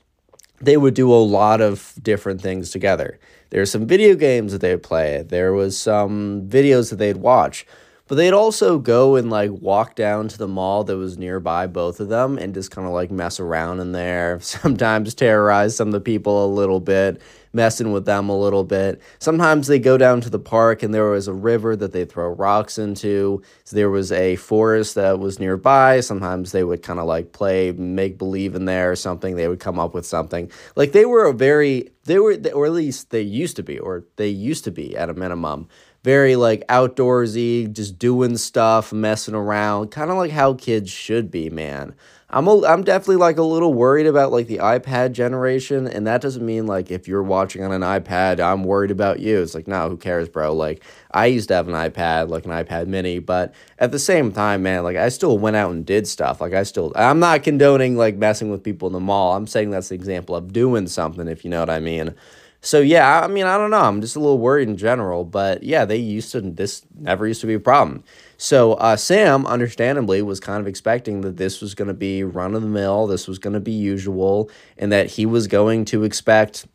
they 0.60 0.78
would 0.78 0.94
do 0.94 1.12
a 1.12 1.16
lot 1.16 1.62
of 1.62 1.94
different 2.02 2.42
things 2.42 2.72
together. 2.72 3.20
There 3.50 3.62
were 3.62 3.66
some 3.66 3.86
video 3.86 4.16
games 4.16 4.52
that 4.52 4.62
they 4.62 4.72
would 4.72 4.84
play. 4.84 5.24
There 5.28 5.54
was 5.54 5.78
some 5.78 6.48
videos 6.48 6.90
that 6.90 6.98
they'd 6.98 7.18
watch. 7.18 7.66
But 8.08 8.16
they'd 8.16 8.34
also 8.34 8.80
go 8.80 9.16
and 9.16 9.30
like 9.30 9.52
walk 9.52 9.96
down 9.96 10.28
to 10.28 10.38
the 10.38 10.48
mall 10.48 10.84
that 10.84 10.98
was 10.98 11.18
nearby 11.18 11.68
both 11.68 12.02
of 12.02 12.10
them 12.10 12.38
and 12.38 12.54
just 12.54 12.70
kind 12.70 12.86
of 12.86 12.94
like 12.94 13.12
mess 13.12 13.40
around 13.40 13.80
in 13.80 13.94
there. 13.94 14.40
Sometimes 14.42 15.14
terrorize 15.14 15.76
some 15.76 15.88
of 15.88 15.94
the 15.94 16.02
people 16.02 16.46
a 16.46 16.54
little 16.54 16.82
bit, 16.82 17.22
messing 17.54 17.94
with 17.94 18.04
them 18.04 18.28
a 18.28 18.38
little 18.38 18.66
bit. 18.66 19.02
Sometimes 19.20 19.68
they 19.68 19.80
go 19.80 19.98
down 19.98 20.20
to 20.20 20.30
the 20.30 20.38
park 20.38 20.84
and 20.84 20.94
there 20.94 21.10
was 21.10 21.30
a 21.30 21.34
river 21.34 21.78
that 21.78 21.94
they 21.94 22.04
throw 22.04 22.28
rocks 22.28 22.78
into. 22.78 23.42
So 23.64 23.76
there 23.78 23.90
was 23.90 24.12
a 24.12 24.36
forest 24.36 24.96
that 24.96 25.20
was 25.20 25.40
nearby. 25.40 26.02
Sometimes 26.02 26.52
they 26.52 26.66
would 26.66 26.84
kind 26.84 27.00
of 27.00 27.06
like 27.06 27.32
play 27.32 27.72
make 27.72 28.18
believe 28.18 28.54
in 28.54 28.66
there 28.66 28.92
or 28.92 28.98
something. 28.98 29.38
They 29.38 29.48
would 29.48 29.62
come 29.62 29.80
up 29.80 29.94
with 29.94 30.06
something. 30.06 30.52
Like 30.76 30.92
they 30.92 31.06
were 31.06 31.24
a 31.24 31.34
very 31.34 31.92
they 32.04 32.20
were 32.20 32.38
or 32.54 32.66
at 32.66 32.74
least 32.74 33.12
they 33.12 33.22
used 33.22 33.56
to 33.56 33.64
be 33.64 33.80
or 33.80 34.04
they 34.18 34.28
used 34.28 34.66
to 34.66 34.72
be 34.72 34.98
at 34.98 35.10
a 35.10 35.14
minimum 35.14 35.70
very 36.04 36.36
like 36.36 36.68
outdoorsy, 36.68 37.72
just 37.72 37.98
doing 37.98 38.38
stuff, 38.38 38.92
messing 38.92 39.36
around, 39.36 39.90
kind 39.92 40.12
of 40.12 40.18
like 40.18 40.32
how 40.32 40.54
kids 40.54 40.90
should 40.92 41.32
be, 41.32 41.50
man. 41.50 41.96
I'm 42.30 42.48
a, 42.48 42.66
I'm 42.66 42.84
definitely 42.84 43.18
like 43.18 43.38
a 43.38 43.44
little 43.44 43.76
worried 43.76 44.08
about 44.08 44.32
like 44.32 44.48
the 44.48 44.58
iPad 44.58 45.12
generation, 45.12 45.88
and 45.88 46.08
that 46.08 46.20
doesn't 46.20 46.44
mean 46.44 46.66
like 46.66 46.90
if 46.90 47.08
you're 47.08 47.22
watching 47.22 47.64
on 47.64 47.72
an 47.72 47.82
iPad, 47.82 48.40
I'm 48.40 48.64
worried 48.64 48.90
about 48.90 49.20
you. 49.20 49.40
It's 49.40 49.54
like 49.54 49.68
no, 49.68 49.88
who 49.88 49.98
cares, 49.98 50.28
bro? 50.28 50.52
Like 50.54 50.84
I 51.12 51.28
used 51.28 51.50
to 51.50 51.54
have 51.54 51.70
an 51.70 51.76
iPad, 51.76 52.30
like 52.30 52.46
an 52.46 52.52
iPad 52.52 52.88
Mini, 52.88 53.20
but 53.20 53.54
at 53.78 53.92
the 53.92 54.00
same 54.00 54.32
time, 54.32 54.64
man, 54.64 54.84
like 54.84 54.98
I 54.98 55.10
still 55.10 55.38
went 55.38 55.56
out 55.56 55.72
and 55.72 55.86
did 55.86 56.08
stuff. 56.08 56.42
Like 56.42 56.54
I 56.54 56.64
still, 56.64 56.92
I'm 56.96 57.20
not 57.20 57.44
condoning 57.44 57.98
like 57.98 58.16
messing 58.16 58.50
with 58.50 58.64
people 58.64 58.88
in 58.88 58.94
the 58.94 59.00
mall. 59.00 59.36
I'm 59.36 59.46
saying 59.46 59.70
that's 59.70 59.90
the 59.90 59.96
example 59.96 60.36
of 60.36 60.52
doing 60.52 60.88
something, 60.88 61.28
if 61.28 61.44
you 61.44 61.52
know 61.52 61.60
what 61.60 61.70
I 61.70 61.80
mean. 61.80 62.16
So 62.66 62.80
yeah, 62.80 63.20
I 63.22 63.28
mean, 63.28 63.46
I 63.46 63.58
don't 63.58 63.72
know. 63.72 63.82
I'm 63.82 64.00
just 64.00 64.16
a 64.16 64.22
little 64.22 64.40
worried 64.40 64.70
in 64.70 64.78
general, 64.78 65.26
but 65.26 65.64
yeah, 65.64 65.84
they 65.84 65.98
used 65.98 66.32
to. 66.32 66.40
This 66.40 66.82
never 66.98 67.28
used 67.28 67.42
to 67.42 67.48
be 67.48 67.56
a 67.56 67.60
problem. 67.60 68.06
So 68.38 68.74
uh, 68.76 68.96
Sam, 68.96 69.46
understandably, 69.46 70.22
was 70.22 70.40
kind 70.40 70.62
of 70.62 70.68
expecting 70.68 71.22
that 71.22 71.36
this 71.36 71.60
was 71.60 71.76
going 71.76 71.90
to 71.90 71.94
be 71.94 72.24
run 72.24 72.56
of 72.56 72.62
the 72.62 72.70
mill. 72.70 73.06
This 73.06 73.28
was 73.28 73.38
going 73.38 73.54
to 73.54 73.60
be 73.60 73.74
usual, 73.74 74.50
and 74.78 74.94
that 74.94 75.12
he 75.12 75.26
was 75.26 75.48
going 75.48 75.84
to 75.86 76.06
expect 76.06 76.66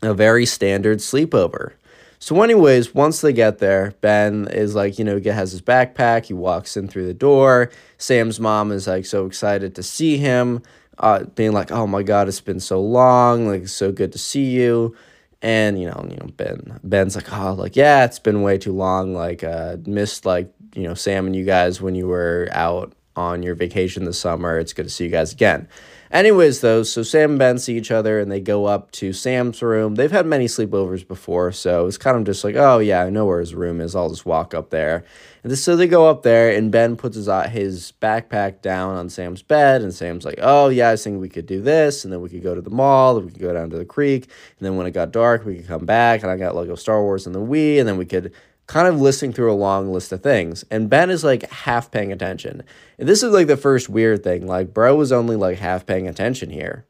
a 0.00 0.14
very 0.14 0.46
standard 0.46 0.98
sleepover. 0.98 1.72
So, 2.18 2.40
anyways, 2.40 2.94
once 2.94 3.20
they 3.20 3.34
get 3.34 3.58
there, 3.58 3.92
Ben 4.00 4.48
is 4.50 4.74
like, 4.74 4.98
you 4.98 5.04
know, 5.04 5.18
he 5.18 5.28
has 5.28 5.52
his 5.52 5.60
backpack. 5.60 6.24
He 6.24 6.32
walks 6.32 6.74
in 6.74 6.88
through 6.88 7.06
the 7.06 7.12
door. 7.12 7.70
Sam's 7.98 8.40
mom 8.40 8.72
is 8.72 8.86
like 8.86 9.04
so 9.04 9.26
excited 9.26 9.74
to 9.74 9.82
see 9.82 10.16
him, 10.16 10.62
uh, 10.96 11.24
being 11.24 11.52
like, 11.52 11.70
"Oh 11.70 11.86
my 11.86 12.02
God, 12.02 12.28
it's 12.28 12.40
been 12.40 12.60
so 12.60 12.80
long. 12.80 13.46
Like, 13.46 13.64
it's 13.64 13.72
so 13.72 13.92
good 13.92 14.12
to 14.12 14.18
see 14.18 14.46
you." 14.46 14.96
And 15.40 15.80
you 15.80 15.86
know, 15.86 16.04
you 16.10 16.16
know, 16.16 16.26
Ben 16.36 16.80
Ben's 16.82 17.14
like, 17.14 17.32
"Oh, 17.32 17.52
like 17.54 17.76
yeah, 17.76 18.04
it's 18.04 18.18
been 18.18 18.42
way 18.42 18.58
too 18.58 18.72
long. 18.72 19.14
Like, 19.14 19.44
uh, 19.44 19.76
missed 19.86 20.26
like 20.26 20.52
you 20.74 20.82
know 20.82 20.94
Sam 20.94 21.26
and 21.26 21.36
you 21.36 21.44
guys 21.44 21.80
when 21.80 21.94
you 21.94 22.08
were 22.08 22.48
out 22.52 22.92
on 23.14 23.42
your 23.42 23.54
vacation 23.54 24.04
this 24.04 24.18
summer. 24.18 24.58
It's 24.58 24.72
good 24.72 24.84
to 24.84 24.90
see 24.90 25.04
you 25.04 25.10
guys 25.10 25.32
again." 25.32 25.68
Anyways, 26.10 26.62
though, 26.62 26.82
so 26.84 27.02
Sam 27.02 27.30
and 27.30 27.38
Ben 27.38 27.58
see 27.58 27.76
each 27.76 27.90
other 27.90 28.18
and 28.18 28.32
they 28.32 28.40
go 28.40 28.64
up 28.64 28.90
to 28.92 29.12
Sam's 29.12 29.60
room. 29.60 29.94
They've 29.96 30.10
had 30.10 30.24
many 30.24 30.46
sleepovers 30.46 31.06
before, 31.06 31.52
so 31.52 31.86
it's 31.86 31.98
kind 31.98 32.16
of 32.16 32.24
just 32.24 32.44
like, 32.44 32.56
oh, 32.56 32.78
yeah, 32.78 33.02
I 33.02 33.10
know 33.10 33.26
where 33.26 33.40
his 33.40 33.54
room 33.54 33.80
is. 33.80 33.94
I'll 33.94 34.08
just 34.08 34.24
walk 34.24 34.54
up 34.54 34.70
there. 34.70 35.04
And 35.44 35.56
so 35.56 35.76
they 35.76 35.86
go 35.86 36.08
up 36.08 36.22
there, 36.22 36.50
and 36.50 36.72
Ben 36.72 36.96
puts 36.96 37.16
his, 37.16 37.28
uh, 37.28 37.48
his 37.48 37.92
backpack 38.00 38.62
down 38.62 38.96
on 38.96 39.08
Sam's 39.10 39.42
bed, 39.42 39.82
and 39.82 39.92
Sam's 39.92 40.24
like, 40.24 40.38
oh, 40.42 40.68
yeah, 40.68 40.90
I 40.90 40.96
thinking 40.96 41.20
we 41.20 41.28
could 41.28 41.46
do 41.46 41.60
this, 41.60 42.04
and 42.04 42.12
then 42.12 42.20
we 42.20 42.28
could 42.28 42.42
go 42.42 42.54
to 42.54 42.60
the 42.60 42.70
mall, 42.70 43.16
and 43.16 43.26
we 43.26 43.32
could 43.32 43.40
go 43.42 43.52
down 43.52 43.70
to 43.70 43.78
the 43.78 43.84
creek, 43.84 44.24
and 44.24 44.66
then 44.66 44.76
when 44.76 44.86
it 44.86 44.92
got 44.92 45.12
dark, 45.12 45.44
we 45.44 45.56
could 45.56 45.68
come 45.68 45.86
back, 45.86 46.22
and 46.22 46.30
I 46.30 46.36
got 46.36 46.56
Lego 46.56 46.74
Star 46.74 47.02
Wars 47.02 47.26
and 47.26 47.34
the 47.34 47.40
Wii, 47.40 47.78
and 47.78 47.86
then 47.86 47.98
we 47.98 48.06
could 48.06 48.32
kind 48.68 48.86
of 48.86 49.00
listening 49.00 49.32
through 49.32 49.52
a 49.52 49.54
long 49.54 49.92
list 49.92 50.12
of 50.12 50.22
things. 50.22 50.64
And 50.70 50.88
Ben 50.88 51.10
is 51.10 51.24
like 51.24 51.50
half 51.50 51.90
paying 51.90 52.12
attention. 52.12 52.62
And 52.98 53.08
this 53.08 53.22
is 53.22 53.32
like 53.32 53.48
the 53.48 53.56
first 53.56 53.88
weird 53.88 54.22
thing. 54.22 54.46
Like, 54.46 54.72
bro 54.72 54.94
was 54.94 55.10
only 55.10 55.34
like 55.34 55.58
half 55.58 55.86
paying 55.86 56.06
attention 56.06 56.50
here. 56.50 56.84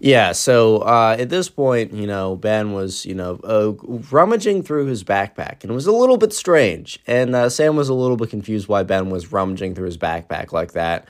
Yeah, 0.00 0.30
so 0.30 0.78
uh, 0.78 1.16
at 1.18 1.28
this 1.28 1.48
point, 1.48 1.92
you 1.92 2.06
know, 2.06 2.36
Ben 2.36 2.72
was, 2.72 3.04
you 3.04 3.16
know, 3.16 3.40
uh, 3.42 3.72
rummaging 4.12 4.62
through 4.62 4.86
his 4.86 5.02
backpack, 5.02 5.62
and 5.62 5.72
it 5.72 5.74
was 5.74 5.88
a 5.88 5.92
little 5.92 6.16
bit 6.16 6.32
strange. 6.32 7.00
And 7.08 7.34
uh, 7.34 7.50
Sam 7.50 7.74
was 7.74 7.88
a 7.88 7.94
little 7.94 8.16
bit 8.16 8.30
confused 8.30 8.68
why 8.68 8.84
Ben 8.84 9.10
was 9.10 9.32
rummaging 9.32 9.74
through 9.74 9.86
his 9.86 9.98
backpack 9.98 10.52
like 10.52 10.74
that, 10.74 11.08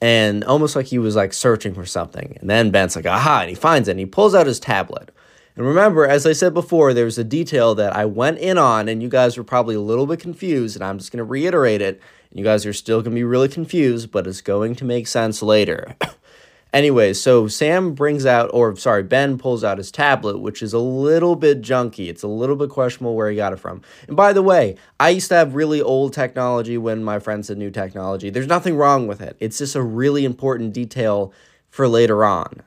and 0.00 0.44
almost 0.44 0.76
like 0.76 0.86
he 0.86 1.00
was 1.00 1.16
like 1.16 1.32
searching 1.32 1.74
for 1.74 1.84
something. 1.84 2.36
And 2.40 2.48
then 2.48 2.70
Ben's 2.70 2.94
like, 2.94 3.06
aha, 3.06 3.40
and 3.40 3.48
he 3.48 3.56
finds 3.56 3.88
it, 3.88 3.92
and 3.92 4.00
he 4.00 4.06
pulls 4.06 4.36
out 4.36 4.46
his 4.46 4.60
tablet. 4.60 5.10
And 5.58 5.66
remember, 5.66 6.06
as 6.06 6.24
I 6.24 6.34
said 6.34 6.54
before, 6.54 6.94
there's 6.94 7.18
a 7.18 7.24
detail 7.24 7.74
that 7.74 7.96
I 7.96 8.04
went 8.04 8.38
in 8.38 8.58
on, 8.58 8.88
and 8.88 9.02
you 9.02 9.08
guys 9.08 9.36
were 9.36 9.42
probably 9.42 9.74
a 9.74 9.80
little 9.80 10.06
bit 10.06 10.20
confused, 10.20 10.76
and 10.76 10.84
I'm 10.84 10.98
just 10.98 11.10
going 11.10 11.18
to 11.18 11.24
reiterate 11.24 11.82
it. 11.82 12.00
And 12.30 12.38
You 12.38 12.44
guys 12.44 12.64
are 12.64 12.72
still 12.72 12.98
going 13.02 13.10
to 13.10 13.18
be 13.18 13.24
really 13.24 13.48
confused, 13.48 14.12
but 14.12 14.28
it's 14.28 14.40
going 14.40 14.76
to 14.76 14.84
make 14.84 15.08
sense 15.08 15.42
later. 15.42 15.96
anyway, 16.72 17.12
so 17.12 17.48
Sam 17.48 17.94
brings 17.94 18.24
out, 18.24 18.50
or 18.52 18.76
sorry, 18.76 19.02
Ben 19.02 19.36
pulls 19.36 19.64
out 19.64 19.78
his 19.78 19.90
tablet, 19.90 20.38
which 20.38 20.62
is 20.62 20.72
a 20.72 20.78
little 20.78 21.34
bit 21.34 21.60
junky. 21.60 22.08
It's 22.08 22.22
a 22.22 22.28
little 22.28 22.54
bit 22.54 22.70
questionable 22.70 23.16
where 23.16 23.28
he 23.28 23.34
got 23.34 23.52
it 23.52 23.58
from. 23.58 23.82
And 24.06 24.16
by 24.16 24.32
the 24.32 24.42
way, 24.42 24.76
I 25.00 25.08
used 25.08 25.28
to 25.30 25.34
have 25.34 25.56
really 25.56 25.82
old 25.82 26.12
technology 26.12 26.78
when 26.78 27.02
my 27.02 27.18
friends 27.18 27.48
had 27.48 27.58
new 27.58 27.72
technology. 27.72 28.30
There's 28.30 28.46
nothing 28.46 28.76
wrong 28.76 29.08
with 29.08 29.20
it, 29.20 29.36
it's 29.40 29.58
just 29.58 29.74
a 29.74 29.82
really 29.82 30.24
important 30.24 30.72
detail 30.72 31.32
for 31.68 31.88
later 31.88 32.24
on. 32.24 32.62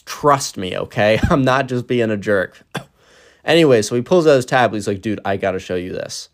Trust 0.00 0.56
me, 0.56 0.76
okay? 0.76 1.18
I'm 1.30 1.44
not 1.44 1.68
just 1.68 1.86
being 1.86 2.10
a 2.10 2.16
jerk. 2.16 2.62
anyway, 3.44 3.82
so 3.82 3.94
he 3.94 4.02
pulls 4.02 4.26
out 4.26 4.36
his 4.36 4.46
tablet. 4.46 4.78
He's 4.78 4.88
like, 4.88 5.02
dude, 5.02 5.20
I 5.24 5.36
got 5.36 5.52
to 5.52 5.58
show 5.58 5.76
you 5.76 5.92
this. 5.92 6.28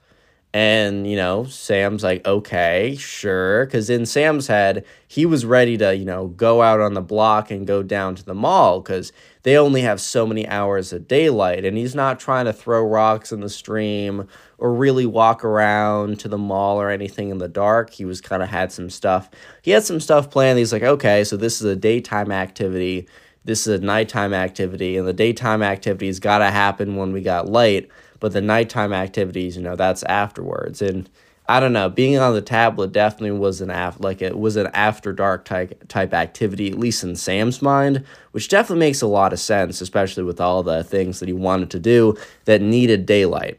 And, 0.55 1.09
you 1.09 1.17
know, 1.17 1.45
Sam's 1.45 2.03
like, 2.03 2.27
okay, 2.27 2.97
sure. 2.99 3.67
Because 3.67 3.91
in 3.91 4.07
Sam's 4.07 4.47
head, 4.47 4.87
he 5.07 5.27
was 5.27 5.45
ready 5.45 5.77
to, 5.77 5.95
you 5.95 6.07
know, 6.07 6.29
go 6.29 6.62
out 6.62 6.81
on 6.81 6.95
the 6.95 7.03
block 7.03 7.50
and 7.50 7.67
go 7.67 7.83
down 7.83 8.15
to 8.15 8.25
the 8.25 8.35
mall 8.35 8.81
because 8.81 9.12
they 9.43 9.59
only 9.59 9.83
have 9.83 10.00
so 10.00 10.27
many 10.27 10.49
hours 10.49 10.91
of 10.93 11.07
daylight. 11.07 11.67
And 11.67 11.77
he's 11.77 11.95
not 11.95 12.19
trying 12.19 12.47
to 12.47 12.55
throw 12.55 12.83
rocks 12.83 13.31
in 13.31 13.41
the 13.41 13.50
stream 13.50 14.27
or 14.57 14.73
really 14.73 15.05
walk 15.05 15.45
around 15.45 16.19
to 16.21 16.29
the 16.29 16.38
mall 16.38 16.81
or 16.81 16.88
anything 16.88 17.29
in 17.29 17.38
the 17.38 17.49
dark. 17.49 17.91
He 17.91 18.07
was 18.07 18.23
kind 18.23 18.43
of 18.43 18.49
had 18.49 18.73
some 18.73 18.88
stuff. 18.88 19.29
He 19.61 19.73
had 19.73 19.85
some 19.85 20.00
stuff 20.00 20.31
planned. 20.31 20.59
He's 20.59 20.73
like, 20.73 20.83
okay, 20.83 21.25
so 21.25 21.37
this 21.37 21.61
is 21.61 21.67
a 21.67 21.77
daytime 21.77 22.33
activity 22.33 23.07
this 23.49 23.67
is 23.67 23.81
a 23.81 23.83
nighttime 23.83 24.35
activity, 24.35 24.99
and 24.99 25.09
the 25.09 25.14
daytime 25.14 25.62
activities 25.62 26.21
got 26.21 26.38
to 26.38 26.50
happen 26.50 26.97
when 26.97 27.14
we 27.14 27.23
got 27.23 27.49
light, 27.49 27.88
but 28.21 28.35
the 28.35 28.43
nighttime 28.43 28.93
activities, 28.93 29.57
you 29.57 29.62
know, 29.62 29.75
that's 29.75 30.02
afterwards. 30.02 30.83
And 30.83 31.09
I 31.49 31.59
don't 31.59 31.73
know, 31.73 31.88
being 31.88 32.19
on 32.19 32.35
the 32.35 32.43
tablet 32.43 32.93
definitely 32.93 33.38
was 33.38 33.62
an 33.62 33.71
af- 33.71 34.00
like 34.00 34.21
it 34.21 34.38
was 34.38 34.57
an 34.57 34.67
after 34.75 35.14
dark 35.14 35.47
type 35.47 35.88
type 35.88 36.12
activity, 36.12 36.71
at 36.71 36.78
least 36.78 37.02
in 37.02 37.17
Sam's 37.17 37.62
mind, 37.62 38.05
which 38.33 38.49
definitely 38.49 38.81
makes 38.81 39.00
a 39.00 39.07
lot 39.07 39.33
of 39.33 39.40
sense, 39.40 39.81
especially 39.81 40.25
with 40.25 40.43
all 40.43 40.62
the 40.62 40.85
things 40.85 41.19
that 41.21 41.26
he 41.26 41.33
wanted 41.33 41.71
to 41.71 41.78
do 41.78 42.19
that 42.45 42.61
needed 42.61 43.07
daylight. 43.07 43.59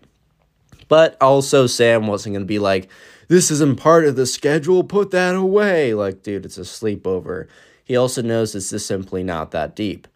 But 0.88 1.17
also, 1.19 1.65
Sam 1.65 2.05
wasn't 2.05 2.34
going 2.34 2.43
to 2.43 2.48
be 2.48 2.60
like, 2.60 2.89
this 3.27 3.50
isn't 3.50 3.79
part 3.79 4.05
of 4.05 4.15
the 4.15 4.27
schedule, 4.27 4.84
put 4.84 5.10
that 5.10 5.34
away. 5.34 5.96
Like, 5.96 6.22
dude, 6.22 6.46
it's 6.46 6.60
a 6.60 6.62
sleepover. 6.62 7.48
He 7.89 7.98
also 7.98 8.22
knows 8.22 8.53
this 8.53 8.72
is 8.72 8.86
simply 8.86 9.24
not 9.24 9.50
that 9.50 9.75
deep. 9.75 10.08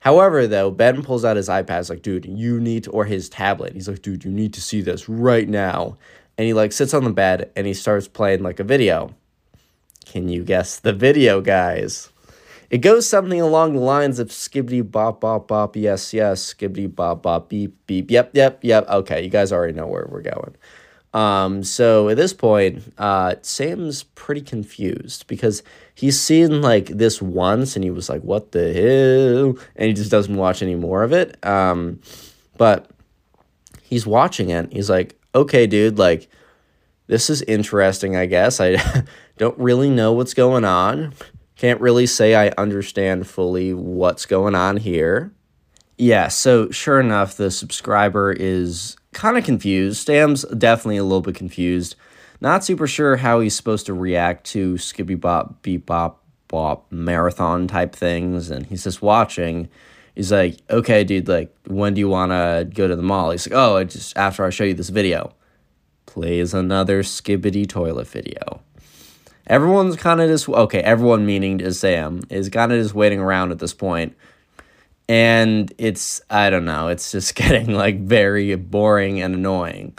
However, 0.00 0.46
though, 0.46 0.70
Ben 0.70 1.02
pulls 1.02 1.22
out 1.22 1.36
his 1.36 1.50
iPad. 1.50 1.76
He's 1.76 1.90
like, 1.90 2.00
dude, 2.00 2.24
you 2.24 2.58
need 2.58 2.84
to, 2.84 2.90
or 2.92 3.04
his 3.04 3.28
tablet. 3.28 3.74
He's 3.74 3.90
like, 3.90 4.00
dude, 4.00 4.24
you 4.24 4.30
need 4.30 4.54
to 4.54 4.62
see 4.62 4.80
this 4.80 5.06
right 5.06 5.46
now. 5.46 5.98
And 6.38 6.46
he 6.46 6.54
like 6.54 6.72
sits 6.72 6.94
on 6.94 7.04
the 7.04 7.10
bed 7.10 7.50
and 7.54 7.66
he 7.66 7.74
starts 7.74 8.08
playing 8.08 8.42
like 8.42 8.58
a 8.58 8.64
video. 8.64 9.14
Can 10.06 10.30
you 10.30 10.42
guess 10.42 10.78
the 10.78 10.94
video, 10.94 11.42
guys? 11.42 12.08
It 12.70 12.78
goes 12.78 13.06
something 13.06 13.38
along 13.38 13.74
the 13.74 13.80
lines 13.80 14.18
of 14.18 14.28
skibidi 14.28 14.90
bop 14.90 15.20
bop 15.20 15.46
bop, 15.46 15.76
yes, 15.76 16.14
yes, 16.14 16.54
skibidi 16.54 16.86
bop 16.86 17.22
bop 17.22 17.50
beep 17.50 17.76
beep. 17.86 18.10
Yep, 18.10 18.30
yep, 18.32 18.60
yep. 18.62 18.88
Okay, 18.88 19.22
you 19.22 19.28
guys 19.28 19.52
already 19.52 19.74
know 19.74 19.86
where 19.86 20.08
we're 20.10 20.22
going. 20.22 20.56
Um, 21.12 21.64
so 21.64 22.08
at 22.08 22.16
this 22.16 22.32
point, 22.32 22.92
uh, 22.96 23.34
Sam's 23.42 24.04
pretty 24.04 24.42
confused 24.42 25.26
because 25.26 25.62
he's 25.94 26.20
seen 26.20 26.62
like 26.62 26.86
this 26.86 27.20
once 27.20 27.74
and 27.74 27.84
he 27.84 27.90
was 27.90 28.08
like, 28.08 28.22
what 28.22 28.52
the 28.52 28.72
hell? 28.72 29.64
And 29.76 29.88
he 29.88 29.92
just 29.92 30.10
doesn't 30.10 30.36
watch 30.36 30.62
any 30.62 30.76
more 30.76 31.02
of 31.02 31.12
it. 31.12 31.44
Um, 31.44 32.00
but 32.56 32.90
he's 33.82 34.06
watching 34.06 34.50
it. 34.50 34.72
He's 34.72 34.88
like, 34.88 35.18
okay, 35.34 35.66
dude, 35.66 35.98
like, 35.98 36.28
this 37.08 37.28
is 37.28 37.42
interesting, 37.42 38.14
I 38.14 38.26
guess. 38.26 38.60
I 38.60 38.76
don't 39.36 39.58
really 39.58 39.90
know 39.90 40.12
what's 40.12 40.34
going 40.34 40.64
on. 40.64 41.12
Can't 41.56 41.80
really 41.80 42.06
say 42.06 42.36
I 42.36 42.54
understand 42.56 43.26
fully 43.26 43.74
what's 43.74 44.26
going 44.26 44.54
on 44.54 44.76
here. 44.76 45.32
Yeah, 45.98 46.28
so 46.28 46.70
sure 46.70 47.00
enough, 47.00 47.36
the 47.36 47.50
subscriber 47.50 48.32
is 48.32 48.96
kind 49.12 49.36
of 49.36 49.44
confused. 49.44 50.06
Sam's 50.06 50.44
definitely 50.44 50.98
a 50.98 51.04
little 51.04 51.20
bit 51.20 51.34
confused. 51.34 51.96
Not 52.40 52.64
super 52.64 52.86
sure 52.86 53.16
how 53.16 53.40
he's 53.40 53.54
supposed 53.54 53.86
to 53.86 53.94
react 53.94 54.46
to 54.48 54.78
Skippy 54.78 55.14
Bop, 55.14 55.66
Bop, 55.86 56.24
Bop 56.48 56.90
marathon 56.90 57.66
type 57.68 57.94
things. 57.94 58.50
And 58.50 58.66
he's 58.66 58.84
just 58.84 59.02
watching. 59.02 59.68
He's 60.14 60.32
like, 60.32 60.58
okay, 60.70 61.04
dude, 61.04 61.28
like, 61.28 61.54
when 61.66 61.94
do 61.94 62.00
you 62.00 62.08
want 62.08 62.32
to 62.32 62.68
go 62.72 62.88
to 62.88 62.96
the 62.96 63.02
mall? 63.02 63.30
He's 63.30 63.48
like, 63.48 63.58
oh, 63.58 63.76
I 63.76 63.84
just 63.84 64.16
after 64.16 64.44
I 64.44 64.50
show 64.50 64.64
you 64.64 64.74
this 64.74 64.88
video. 64.88 65.34
Plays 66.06 66.54
another 66.54 67.02
Skibidi 67.02 67.68
toilet 67.68 68.08
video. 68.08 68.62
Everyone's 69.46 69.96
kind 69.96 70.20
of 70.20 70.28
just, 70.28 70.48
okay, 70.48 70.80
everyone 70.80 71.26
meaning 71.26 71.58
to 71.58 71.72
Sam 71.72 72.22
is 72.30 72.48
kind 72.48 72.72
of 72.72 72.82
just 72.82 72.94
waiting 72.94 73.20
around 73.20 73.50
at 73.52 73.58
this 73.58 73.74
point 73.74 74.16
and 75.10 75.74
it's 75.76 76.20
i 76.30 76.48
don't 76.48 76.64
know 76.64 76.86
it's 76.86 77.10
just 77.10 77.34
getting 77.42 77.74
like 77.74 77.98
very 77.98 78.54
boring 78.54 79.20
and 79.20 79.34
annoying. 79.34 79.98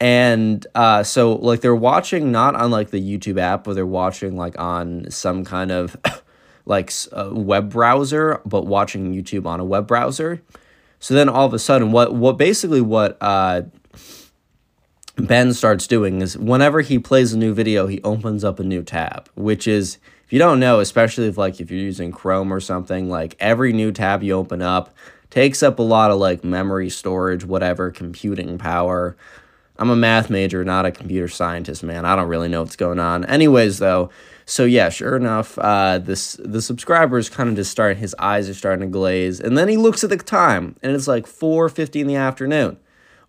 And 0.00 0.64
uh, 0.76 1.02
so 1.02 1.34
like 1.34 1.60
they're 1.60 1.74
watching 1.74 2.30
not 2.30 2.54
on 2.54 2.70
like 2.70 2.90
the 2.90 3.00
youtube 3.00 3.38
app 3.40 3.64
but 3.64 3.74
they're 3.74 3.86
watching 3.86 4.36
like 4.36 4.58
on 4.58 5.10
some 5.10 5.44
kind 5.44 5.72
of 5.72 5.96
like 6.66 6.92
web 7.14 7.70
browser 7.70 8.40
but 8.44 8.66
watching 8.66 9.12
youtube 9.12 9.46
on 9.46 9.58
a 9.58 9.64
web 9.64 9.86
browser. 9.86 10.42
So 11.00 11.14
then 11.14 11.28
all 11.28 11.46
of 11.46 11.54
a 11.54 11.58
sudden 11.58 11.90
what 11.90 12.14
what 12.14 12.36
basically 12.36 12.80
what 12.80 13.16
uh, 13.20 13.62
ben 15.16 15.52
starts 15.52 15.88
doing 15.88 16.20
is 16.20 16.38
whenever 16.38 16.80
he 16.80 17.00
plays 17.00 17.32
a 17.32 17.38
new 17.38 17.52
video 17.52 17.88
he 17.88 18.00
opens 18.02 18.44
up 18.44 18.60
a 18.60 18.64
new 18.64 18.84
tab 18.84 19.28
which 19.34 19.66
is 19.66 19.98
if 20.28 20.32
you 20.34 20.38
don't 20.38 20.60
know, 20.60 20.80
especially 20.80 21.26
if 21.26 21.38
like 21.38 21.58
if 21.58 21.70
you're 21.70 21.80
using 21.80 22.12
Chrome 22.12 22.52
or 22.52 22.60
something, 22.60 23.08
like 23.08 23.34
every 23.40 23.72
new 23.72 23.92
tab 23.92 24.22
you 24.22 24.34
open 24.34 24.60
up 24.60 24.94
takes 25.30 25.62
up 25.62 25.78
a 25.78 25.82
lot 25.82 26.10
of 26.10 26.18
like 26.18 26.44
memory 26.44 26.90
storage, 26.90 27.46
whatever, 27.46 27.90
computing 27.90 28.58
power. 28.58 29.16
I'm 29.78 29.88
a 29.88 29.96
math 29.96 30.28
major, 30.28 30.62
not 30.66 30.84
a 30.84 30.90
computer 30.90 31.28
scientist, 31.28 31.82
man. 31.82 32.04
I 32.04 32.14
don't 32.14 32.28
really 32.28 32.48
know 32.48 32.60
what's 32.60 32.76
going 32.76 32.98
on. 32.98 33.24
Anyways, 33.24 33.78
though, 33.78 34.10
so 34.44 34.66
yeah, 34.66 34.90
sure 34.90 35.16
enough, 35.16 35.58
uh, 35.58 35.96
this 35.96 36.38
the 36.44 36.60
subscriber 36.60 37.16
is 37.16 37.30
kind 37.30 37.48
of 37.48 37.56
just 37.56 37.70
starting. 37.70 37.96
His 37.96 38.14
eyes 38.18 38.50
are 38.50 38.54
starting 38.54 38.82
to 38.82 38.92
glaze, 38.92 39.40
and 39.40 39.56
then 39.56 39.66
he 39.66 39.78
looks 39.78 40.04
at 40.04 40.10
the 40.10 40.18
time, 40.18 40.76
and 40.82 40.94
it's 40.94 41.08
like 41.08 41.24
4:50 41.24 42.02
in 42.02 42.06
the 42.06 42.16
afternoon 42.16 42.76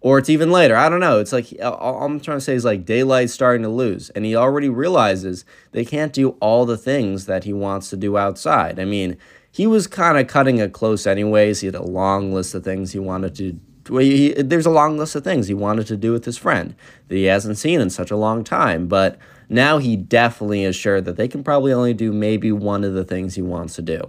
or 0.01 0.18
it's 0.18 0.29
even 0.29 0.51
later. 0.51 0.75
I 0.75 0.89
don't 0.89 1.00
know. 1.00 1.20
It's 1.20 1.34
like 1.34 1.53
all 1.62 2.03
I'm 2.03 2.20
trying 2.20 2.38
to 2.38 2.41
say 2.41 2.56
is 2.56 2.65
like 2.65 2.86
daylight's 2.86 3.34
starting 3.34 3.63
to 3.63 3.70
lose, 3.70 4.10
and 4.12 4.25
he 4.25 4.36
already 4.36 4.70
realizes 4.70 5.46
they 5.72 5.86
can't 5.86 6.13
do 6.13 6.29
all 6.39 6.65
the 6.65 6.77
things 6.77 7.25
that 7.25 7.44
he 7.44 7.53
wants 7.53 7.89
to 7.89 7.98
do 7.98 8.18
outside. 8.18 8.79
I 8.79 8.86
mean, 8.86 9.18
he 9.51 9.68
was 9.68 9.88
kind 9.88 10.18
of 10.18 10.27
cutting 10.27 10.58
it 10.58 10.74
close 10.74 11.08
anyways. 11.08 11.62
He 11.62 11.68
had 11.68 11.75
a 11.75 11.84
long 11.84 12.34
list 12.34 12.53
of 12.56 12.63
things 12.63 12.91
he 12.91 13.00
wanted 13.00 13.36
to 13.36 13.60
he, 13.98 14.34
there's 14.34 14.65
a 14.65 14.72
long 14.72 14.98
list 14.98 15.15
of 15.15 15.24
things 15.24 15.48
he 15.48 15.53
wanted 15.53 15.88
to 15.88 15.98
do 15.98 16.12
with 16.12 16.25
his 16.25 16.38
friend 16.38 16.75
that 17.08 17.15
he 17.15 17.24
hasn't 17.24 17.58
seen 17.58 17.82
in 17.82 17.89
such 17.89 18.12
a 18.12 18.15
long 18.15 18.44
time. 18.44 18.88
But 18.88 19.18
now 19.48 19.79
he 19.79 19.96
definitely 19.96 20.63
is 20.63 20.75
sure 20.75 21.01
that 21.01 21.15
they 21.15 21.27
can 21.27 21.44
probably 21.44 21.74
only 21.74 21.94
do 21.94 22.12
maybe 22.12 22.51
one 22.51 22.84
of 22.84 22.94
the 22.94 23.03
things 23.03 23.36
he 23.36 23.41
wants 23.41 23.75
to 23.75 23.82
do. 23.82 24.01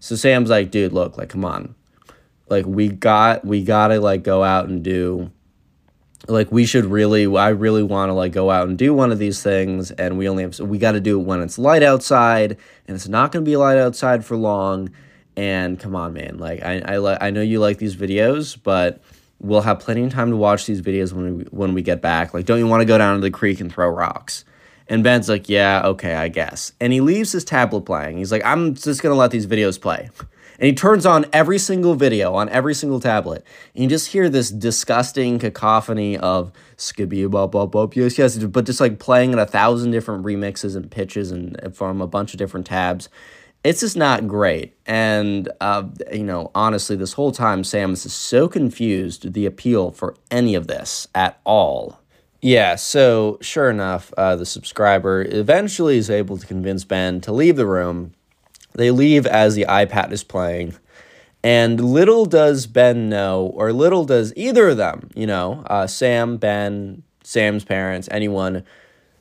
So 0.00 0.14
Sam's 0.14 0.50
like, 0.50 0.70
dude, 0.70 0.92
look, 0.92 1.18
like, 1.18 1.30
come 1.30 1.44
on. 1.44 1.74
Like, 2.50 2.66
we 2.66 2.88
got, 2.88 3.44
we 3.44 3.62
gotta, 3.62 4.00
like, 4.00 4.22
go 4.22 4.42
out 4.42 4.68
and 4.68 4.82
do, 4.82 5.30
like, 6.26 6.50
we 6.50 6.66
should 6.66 6.84
really, 6.84 7.24
I 7.36 7.50
really 7.50 7.82
wanna, 7.82 8.14
like, 8.14 8.32
go 8.32 8.50
out 8.50 8.68
and 8.68 8.76
do 8.76 8.94
one 8.94 9.12
of 9.12 9.18
these 9.18 9.42
things. 9.42 9.90
And 9.92 10.18
we 10.18 10.28
only 10.28 10.42
have, 10.42 10.58
we 10.60 10.78
gotta 10.78 11.00
do 11.00 11.20
it 11.20 11.24
when 11.24 11.40
it's 11.40 11.58
light 11.58 11.82
outside. 11.82 12.56
And 12.86 12.94
it's 12.94 13.08
not 13.08 13.32
gonna 13.32 13.44
be 13.44 13.56
light 13.56 13.78
outside 13.78 14.24
for 14.24 14.36
long. 14.36 14.90
And 15.36 15.78
come 15.78 15.94
on, 15.94 16.12
man. 16.14 16.38
Like, 16.38 16.62
I, 16.62 16.78
I, 16.80 17.28
I 17.28 17.30
know 17.30 17.42
you 17.42 17.60
like 17.60 17.78
these 17.78 17.96
videos, 17.96 18.58
but 18.62 19.02
we'll 19.40 19.60
have 19.60 19.78
plenty 19.78 20.02
of 20.04 20.12
time 20.12 20.30
to 20.30 20.36
watch 20.36 20.66
these 20.66 20.82
videos 20.82 21.12
when 21.12 21.38
we, 21.38 21.44
when 21.44 21.74
we 21.74 21.82
get 21.82 22.00
back. 22.02 22.34
Like, 22.34 22.44
don't 22.44 22.58
you 22.58 22.66
wanna 22.66 22.84
go 22.84 22.98
down 22.98 23.16
to 23.16 23.20
the 23.20 23.30
creek 23.30 23.60
and 23.60 23.72
throw 23.72 23.88
rocks? 23.88 24.44
And 24.88 25.04
Ben's 25.04 25.28
like, 25.28 25.48
yeah, 25.48 25.82
okay, 25.84 26.14
I 26.14 26.28
guess. 26.28 26.72
And 26.80 26.92
he 26.92 27.00
leaves 27.00 27.32
his 27.32 27.44
tablet 27.44 27.82
playing. 27.82 28.16
He's 28.16 28.32
like, 28.32 28.44
I'm 28.44 28.74
just 28.74 29.02
going 29.02 29.12
to 29.12 29.18
let 29.18 29.30
these 29.30 29.46
videos 29.46 29.78
play. 29.78 30.08
And 30.58 30.66
he 30.66 30.74
turns 30.74 31.06
on 31.06 31.26
every 31.32 31.58
single 31.58 31.94
video 31.94 32.34
on 32.34 32.48
every 32.48 32.74
single 32.74 32.98
tablet. 32.98 33.44
And 33.74 33.84
you 33.84 33.88
just 33.88 34.08
hear 34.08 34.28
this 34.28 34.50
disgusting 34.50 35.38
cacophony 35.38 36.18
of 36.18 36.50
skibby 36.76 37.30
bop 37.30 37.52
bop 37.52 37.70
bop 37.70 37.94
yes 37.94 38.18
yes, 38.18 38.36
but 38.38 38.66
just 38.66 38.80
like 38.80 38.98
playing 38.98 39.32
in 39.32 39.38
a 39.38 39.46
thousand 39.46 39.92
different 39.92 40.24
remixes 40.24 40.74
and 40.74 40.90
pitches 40.90 41.30
and 41.30 41.56
from 41.74 42.00
a 42.00 42.08
bunch 42.08 42.34
of 42.34 42.38
different 42.38 42.66
tabs. 42.66 43.08
It's 43.62 43.80
just 43.80 43.96
not 43.96 44.26
great. 44.26 44.76
And 44.86 45.48
uh, 45.60 45.84
you 46.12 46.24
know, 46.24 46.50
honestly, 46.54 46.96
this 46.96 47.12
whole 47.12 47.32
time 47.32 47.62
Sam 47.62 47.92
is 47.92 48.12
so 48.12 48.48
confused 48.48 49.32
the 49.34 49.46
appeal 49.46 49.92
for 49.92 50.16
any 50.30 50.54
of 50.56 50.66
this 50.66 51.06
at 51.14 51.40
all. 51.44 52.00
Yeah, 52.40 52.76
so 52.76 53.38
sure 53.40 53.68
enough, 53.68 54.12
uh, 54.16 54.36
the 54.36 54.46
subscriber 54.46 55.26
eventually 55.28 55.98
is 55.98 56.08
able 56.08 56.38
to 56.38 56.46
convince 56.46 56.84
Ben 56.84 57.20
to 57.22 57.32
leave 57.32 57.56
the 57.56 57.66
room. 57.66 58.14
They 58.74 58.90
leave 58.90 59.26
as 59.26 59.54
the 59.54 59.66
iPad 59.68 60.12
is 60.12 60.24
playing. 60.24 60.74
And 61.42 61.80
little 61.80 62.26
does 62.26 62.66
Ben 62.66 63.08
know, 63.08 63.52
or 63.54 63.72
little 63.72 64.04
does 64.04 64.32
either 64.36 64.68
of 64.68 64.76
them, 64.76 65.10
you 65.14 65.26
know, 65.26 65.62
uh, 65.66 65.86
Sam, 65.86 66.36
Ben, 66.36 67.02
Sam's 67.22 67.64
parents, 67.64 68.08
anyone, 68.10 68.64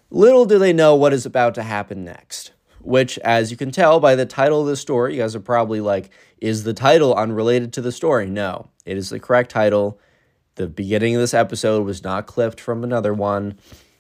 little 0.09 0.45
do 0.45 0.57
they 0.57 0.73
know 0.73 0.95
what 0.95 1.13
is 1.13 1.25
about 1.25 1.55
to 1.55 1.63
happen 1.63 2.03
next. 2.03 2.51
Which, 2.81 3.17
as 3.19 3.51
you 3.51 3.57
can 3.57 3.71
tell 3.71 3.99
by 3.99 4.15
the 4.15 4.25
title 4.25 4.61
of 4.61 4.67
the 4.67 4.77
story, 4.77 5.15
you 5.15 5.21
guys 5.21 5.35
are 5.35 5.41
probably 5.41 5.81
like, 5.81 6.09
is 6.39 6.63
the 6.63 6.73
title 6.73 7.13
unrelated 7.13 7.73
to 7.73 7.81
the 7.81 7.91
story? 7.91 8.27
No, 8.27 8.69
it 8.85 8.97
is 8.97 9.09
the 9.09 9.19
correct 9.19 9.51
title. 9.51 9.99
The 10.55 10.67
beginning 10.67 11.13
of 11.15 11.21
this 11.21 11.33
episode 11.33 11.85
was 11.85 12.03
not 12.03 12.27
clipped 12.27 12.61
from 12.61 12.83
another 12.83 13.13
one. 13.13 13.59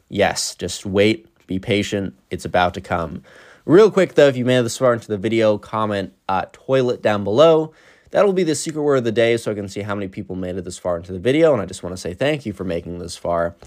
Yes, 0.09 0.55
just 0.55 0.85
wait, 0.85 1.27
be 1.47 1.59
patient. 1.59 2.15
It's 2.31 2.45
about 2.45 2.73
to 2.75 2.81
come. 2.81 3.23
Real 3.67 3.91
quick 3.91 4.13
though, 4.13 4.29
if 4.29 4.37
you 4.37 4.45
made 4.45 4.59
it 4.59 4.63
this 4.63 4.77
far 4.77 4.93
into 4.93 5.09
the 5.09 5.17
video, 5.17 5.57
comment 5.57 6.13
uh, 6.29 6.45
toilet 6.53 7.01
down 7.01 7.25
below. 7.25 7.73
That'll 8.11 8.31
be 8.31 8.45
the 8.45 8.55
secret 8.55 8.81
word 8.81 8.95
of 8.95 9.03
the 9.03 9.11
day 9.11 9.35
so 9.35 9.51
I 9.51 9.55
can 9.55 9.67
see 9.67 9.81
how 9.81 9.93
many 9.93 10.07
people 10.07 10.37
made 10.37 10.55
it 10.55 10.63
this 10.63 10.77
far 10.77 10.95
into 10.95 11.11
the 11.11 11.19
video. 11.19 11.51
And 11.51 11.61
I 11.61 11.65
just 11.65 11.83
want 11.83 11.91
to 11.91 11.97
say 11.97 12.13
thank 12.13 12.45
you 12.45 12.53
for 12.53 12.63
making 12.63 12.99
this 12.99 13.17
far. 13.17 13.57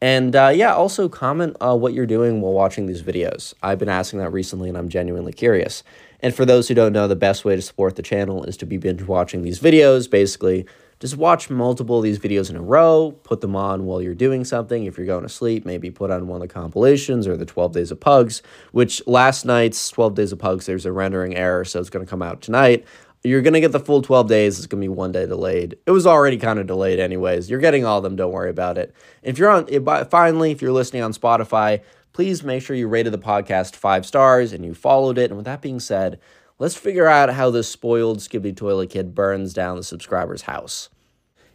And 0.00 0.34
uh, 0.34 0.50
yeah, 0.52 0.74
also 0.74 1.08
comment 1.08 1.56
uh, 1.60 1.76
what 1.76 1.94
you're 1.94 2.04
doing 2.04 2.40
while 2.40 2.52
watching 2.52 2.86
these 2.86 3.04
videos. 3.04 3.54
I've 3.62 3.78
been 3.78 3.88
asking 3.88 4.18
that 4.18 4.30
recently 4.30 4.68
and 4.68 4.76
I'm 4.76 4.88
genuinely 4.88 5.32
curious. 5.32 5.84
And 6.18 6.34
for 6.34 6.44
those 6.44 6.66
who 6.66 6.74
don't 6.74 6.92
know, 6.92 7.06
the 7.06 7.14
best 7.14 7.44
way 7.44 7.54
to 7.54 7.62
support 7.62 7.94
the 7.94 8.02
channel 8.02 8.42
is 8.42 8.56
to 8.56 8.66
be 8.66 8.76
binge 8.76 9.02
watching 9.02 9.42
these 9.42 9.60
videos. 9.60 10.10
Basically, 10.10 10.66
just 11.00 11.16
watch 11.16 11.50
multiple 11.50 11.98
of 11.98 12.04
these 12.04 12.18
videos 12.18 12.50
in 12.50 12.56
a 12.56 12.62
row, 12.62 13.14
put 13.24 13.40
them 13.40 13.56
on 13.56 13.84
while 13.84 14.00
you're 14.00 14.14
doing 14.14 14.44
something. 14.44 14.84
If 14.84 14.96
you're 14.96 15.06
going 15.06 15.22
to 15.22 15.28
sleep, 15.28 15.66
maybe 15.66 15.90
put 15.90 16.10
on 16.10 16.28
one 16.28 16.40
of 16.40 16.48
the 16.48 16.52
compilations 16.52 17.26
or 17.26 17.36
the 17.36 17.44
12 17.44 17.72
Days 17.72 17.90
of 17.90 18.00
Pugs, 18.00 18.42
which 18.72 19.06
last 19.06 19.44
night's 19.44 19.90
12 19.90 20.14
Days 20.14 20.32
of 20.32 20.38
Pugs, 20.38 20.66
there's 20.66 20.86
a 20.86 20.92
rendering 20.92 21.36
error, 21.36 21.64
so 21.64 21.80
it's 21.80 21.90
going 21.90 22.04
to 22.04 22.10
come 22.10 22.22
out 22.22 22.40
tonight. 22.40 22.84
You're 23.26 23.40
going 23.40 23.54
to 23.54 23.60
get 23.60 23.72
the 23.72 23.80
full 23.80 24.02
12 24.02 24.28
days. 24.28 24.58
It's 24.58 24.66
going 24.66 24.82
to 24.82 24.84
be 24.84 24.94
one 24.94 25.10
day 25.10 25.24
delayed. 25.24 25.78
It 25.86 25.92
was 25.92 26.06
already 26.06 26.36
kind 26.36 26.58
of 26.58 26.66
delayed, 26.66 27.00
anyways. 27.00 27.48
You're 27.48 27.58
getting 27.58 27.86
all 27.86 27.96
of 27.96 28.04
them. 28.04 28.16
Don't 28.16 28.32
worry 28.32 28.50
about 28.50 28.76
it. 28.76 28.94
If 29.22 29.38
you're 29.38 29.48
on, 29.48 29.64
if, 29.68 29.82
finally, 30.10 30.50
if 30.50 30.60
you're 30.60 30.72
listening 30.72 31.02
on 31.02 31.14
Spotify, 31.14 31.80
please 32.12 32.44
make 32.44 32.62
sure 32.62 32.76
you 32.76 32.86
rated 32.86 33.14
the 33.14 33.18
podcast 33.18 33.76
five 33.76 34.04
stars 34.04 34.52
and 34.52 34.62
you 34.62 34.74
followed 34.74 35.16
it. 35.16 35.30
And 35.30 35.36
with 35.36 35.46
that 35.46 35.62
being 35.62 35.80
said, 35.80 36.20
let's 36.58 36.76
figure 36.76 37.06
out 37.06 37.30
how 37.30 37.50
this 37.50 37.68
spoiled 37.68 38.18
Skibidi 38.18 38.54
Toilet 38.54 38.90
Kid 38.90 39.14
burns 39.14 39.54
down 39.54 39.76
the 39.76 39.82
subscriber's 39.82 40.42
house. 40.42 40.90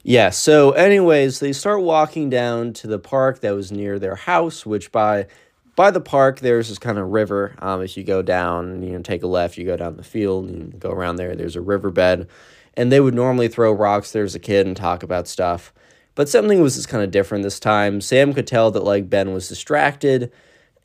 Yeah, 0.04 0.30
so 0.30 0.72
anyways, 0.72 1.40
they 1.40 1.52
start 1.54 1.82
walking 1.82 2.30
down 2.30 2.74
to 2.74 2.88
the 2.88 3.00
park 3.00 3.42
that 3.42 3.52
was 3.52 3.72
near 3.72 4.00
their 4.00 4.16
house, 4.16 4.66
which 4.66 4.92
by 4.92 5.28
by 5.76 5.92
the 5.92 6.02
park 6.02 6.40
there's 6.40 6.70
this 6.70 6.80
kind 6.80 6.98
of 6.98 7.10
river. 7.10 7.56
Um, 7.60 7.82
if 7.82 7.98
you 7.98 8.04
go 8.04 8.22
down, 8.22 8.82
you 8.82 8.92
know, 8.92 9.02
take 9.02 9.24
a 9.24 9.28
left, 9.28 9.58
you 9.58 9.66
go 9.66 9.78
down 9.78 9.98
the 9.98 10.04
field 10.04 10.50
and 10.50 10.80
go 10.80 10.90
around 10.90 11.18
there, 11.18 11.36
there's 11.36 11.56
a 11.56 11.62
riverbed. 11.62 12.28
And 12.76 12.92
they 12.92 13.00
would 13.02 13.14
normally 13.14 13.50
throw 13.50 13.72
rocks 13.74 14.12
there 14.12 14.24
as 14.24 14.36
a 14.36 14.40
kid 14.40 14.66
and 14.68 14.76
talk 14.76 15.04
about 15.04 15.28
stuff. 15.28 15.74
But 16.16 16.30
something 16.30 16.62
was 16.62 16.76
just 16.76 16.90
kind 16.90 17.04
of 17.04 17.12
different 17.12 17.44
this 17.44 17.60
time. 17.60 18.02
Sam 18.02 18.34
could 18.34 18.48
tell 18.48 18.72
that 18.72 18.84
like 18.84 19.10
Ben 19.10 19.34
was 19.34 19.50
distracted. 19.50 20.32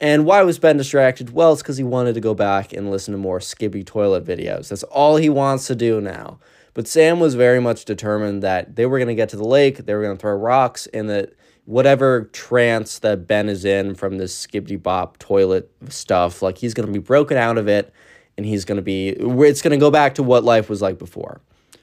And 0.00 0.24
why 0.26 0.42
was 0.42 0.58
Ben 0.58 0.76
distracted? 0.76 1.30
Well, 1.30 1.52
it's 1.52 1.62
because 1.62 1.76
he 1.76 1.84
wanted 1.84 2.14
to 2.14 2.20
go 2.20 2.34
back 2.34 2.72
and 2.72 2.90
listen 2.90 3.12
to 3.12 3.18
more 3.18 3.38
Skibby 3.38 3.86
toilet 3.86 4.24
videos. 4.24 4.68
That's 4.68 4.82
all 4.84 5.16
he 5.16 5.28
wants 5.28 5.66
to 5.68 5.74
do 5.76 6.00
now. 6.00 6.38
But 6.74 6.88
Sam 6.88 7.20
was 7.20 7.36
very 7.36 7.60
much 7.60 7.84
determined 7.84 8.42
that 8.42 8.74
they 8.74 8.84
were 8.84 8.98
going 8.98 9.08
to 9.08 9.14
get 9.14 9.28
to 9.30 9.36
the 9.36 9.46
lake, 9.46 9.86
they 9.86 9.94
were 9.94 10.02
going 10.02 10.16
to 10.16 10.20
throw 10.20 10.34
rocks, 10.34 10.86
and 10.88 11.08
that 11.08 11.32
whatever 11.66 12.24
trance 12.32 12.98
that 12.98 13.26
Ben 13.26 13.48
is 13.48 13.64
in 13.64 13.94
from 13.94 14.18
this 14.18 14.46
skibidi 14.46 14.80
bop 14.80 15.18
toilet 15.18 15.70
stuff, 15.88 16.42
like 16.42 16.58
he's 16.58 16.74
going 16.74 16.86
to 16.86 16.92
be 16.92 16.98
broken 16.98 17.36
out 17.36 17.56
of 17.56 17.68
it 17.68 17.92
and 18.36 18.44
he's 18.44 18.64
going 18.64 18.76
to 18.76 18.82
be, 18.82 19.10
it's 19.10 19.62
going 19.62 19.70
to 19.70 19.76
go 19.76 19.90
back 19.90 20.16
to 20.16 20.22
what 20.22 20.42
life 20.42 20.68
was 20.68 20.82
like 20.82 20.98
before. 20.98 21.40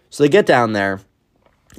So 0.10 0.24
they 0.24 0.30
get 0.30 0.46
down 0.46 0.74
there, 0.74 1.00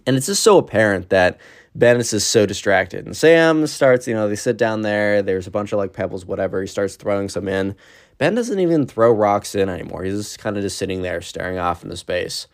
and 0.07 0.17
it's 0.17 0.27
just 0.27 0.43
so 0.43 0.57
apparent 0.57 1.11
that 1.11 1.39
Ben 1.75 1.99
is 1.99 2.11
just 2.11 2.31
so 2.31 2.47
distracted. 2.47 3.05
And 3.05 3.15
Sam 3.15 3.67
starts, 3.67 4.09
you 4.09 4.15
know, 4.15 4.31
they 4.31 4.37
sit 4.37 4.57
down 4.57 4.81
there, 4.81 5.21
there's 5.21 5.47
a 5.47 5.51
bunch 5.51 5.73
of 5.73 5.79
like 5.79 5.93
pebbles, 5.93 6.25
whatever. 6.25 6.63
He 6.63 6.67
starts 6.67 6.97
throwing 6.97 7.29
some 7.29 7.47
in. 7.47 7.77
Ben 8.17 8.35
doesn't 8.35 8.59
even 8.59 8.87
throw 8.87 9.13
rocks 9.13 9.55
in 9.55 9.69
anymore. 9.69 10.05
He's 10.05 10.17
just 10.17 10.39
kind 10.39 10.57
of 10.57 10.63
just 10.63 10.79
sitting 10.79 11.03
there 11.03 11.21
staring 11.21 11.59
off 11.59 11.83
into 11.83 11.97
space 11.99 12.47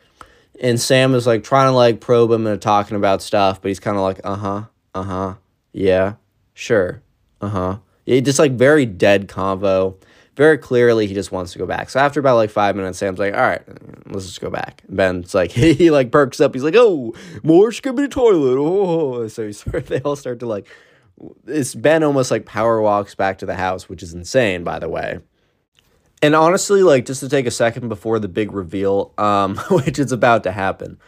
and 0.60 0.80
Sam 0.80 1.14
is 1.14 1.26
like 1.26 1.44
trying 1.44 1.68
to 1.68 1.72
like 1.72 2.00
probe 2.00 2.30
him 2.30 2.46
and 2.46 2.60
talking 2.60 2.96
about 2.96 3.22
stuff, 3.22 3.60
but 3.60 3.68
he's 3.68 3.80
kind 3.80 3.96
of 3.96 4.02
like, 4.02 4.20
uh 4.24 4.36
huh, 4.36 4.62
uh 4.94 5.02
huh, 5.02 5.34
yeah, 5.72 6.14
sure, 6.54 7.02
uh 7.40 7.48
huh. 7.48 7.78
Yeah, 8.06 8.20
just 8.20 8.38
like 8.38 8.52
very 8.52 8.86
dead 8.86 9.28
convo. 9.28 9.96
Very 10.34 10.56
clearly, 10.56 11.06
he 11.06 11.14
just 11.14 11.32
wants 11.32 11.52
to 11.52 11.58
go 11.58 11.66
back. 11.66 11.90
So 11.90 11.98
after 12.00 12.20
about 12.20 12.36
like 12.36 12.48
five 12.48 12.76
minutes, 12.76 12.98
Sam's 12.98 13.18
like, 13.18 13.34
"All 13.34 13.40
right, 13.40 13.60
let's 14.06 14.24
just 14.24 14.40
go 14.40 14.48
back." 14.50 14.82
Ben's 14.88 15.34
like, 15.34 15.50
he 15.52 15.90
like 15.90 16.10
perks 16.10 16.40
up. 16.40 16.54
He's 16.54 16.62
like, 16.62 16.76
"Oh, 16.76 17.12
more 17.42 17.70
skibidi 17.70 18.10
toilet." 18.10 18.56
Oh, 18.58 19.28
so 19.28 19.46
he 19.46 19.52
start, 19.52 19.86
they 19.88 20.00
all 20.00 20.16
start 20.16 20.38
to 20.40 20.46
like. 20.46 20.68
It's 21.46 21.74
Ben 21.74 22.04
almost 22.04 22.30
like 22.30 22.46
power 22.46 22.80
walks 22.80 23.14
back 23.16 23.38
to 23.38 23.46
the 23.46 23.56
house, 23.56 23.88
which 23.88 24.02
is 24.02 24.14
insane, 24.14 24.62
by 24.62 24.78
the 24.78 24.88
way. 24.88 25.18
And 26.20 26.34
honestly, 26.34 26.82
like 26.82 27.06
just 27.06 27.20
to 27.20 27.28
take 27.28 27.46
a 27.46 27.50
second 27.50 27.88
before 27.88 28.18
the 28.18 28.28
big 28.28 28.52
reveal, 28.52 29.12
um, 29.18 29.56
which 29.70 29.98
is 29.98 30.12
about 30.12 30.42
to 30.44 30.52
happen, 30.52 30.98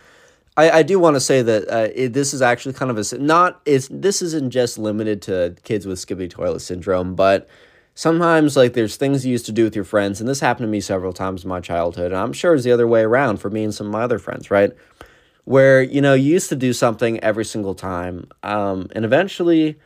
I, 0.57 0.71
I 0.71 0.83
do 0.83 0.99
want 0.99 1.17
to 1.17 1.21
say 1.21 1.43
that 1.43 1.69
uh, 1.69 1.89
it, 1.95 2.13
this 2.13 2.35
is 2.35 2.43
actually 2.43 2.75
kind 2.75 2.91
of 2.91 2.99
a 2.99 3.19
not 3.19 3.61
it's 3.65 3.89
this 3.91 4.23
isn't 4.23 4.51
just 4.51 4.79
limited 4.79 5.23
to 5.23 5.57
kids 5.65 5.87
with 5.87 5.99
skibidi 5.99 6.31
toilet 6.31 6.61
syndrome, 6.61 7.15
but 7.15 7.49
sometimes 7.95 8.57
like 8.57 8.75
there's 8.75 8.97
things 8.97 9.25
you 9.25 9.33
used 9.33 9.47
to 9.47 9.53
do 9.53 9.65
with 9.65 9.75
your 9.75 9.85
friends, 9.85 10.21
and 10.21 10.29
this 10.29 10.41
happened 10.41 10.65
to 10.65 10.71
me 10.71 10.81
several 10.81 11.13
times 11.13 11.45
in 11.45 11.49
my 11.49 11.61
childhood, 11.61 12.13
and 12.13 12.21
I'm 12.21 12.33
sure 12.33 12.55
it's 12.55 12.65
the 12.65 12.73
other 12.73 12.87
way 12.87 13.03
around 13.03 13.39
for 13.39 13.51
me 13.51 13.65
and 13.65 13.75
some 13.75 13.87
of 13.87 13.93
my 13.93 14.03
other 14.03 14.19
friends, 14.19 14.51
right? 14.51 14.73
Where 15.45 15.83
you 15.83 16.01
know 16.01 16.15
you 16.15 16.33
used 16.33 16.49
to 16.51 16.57
do 16.57 16.73
something 16.73 17.19
every 17.21 17.45
single 17.45 17.75
time, 17.75 18.29
um, 18.43 18.89
and 18.93 19.05
eventually 19.05 19.79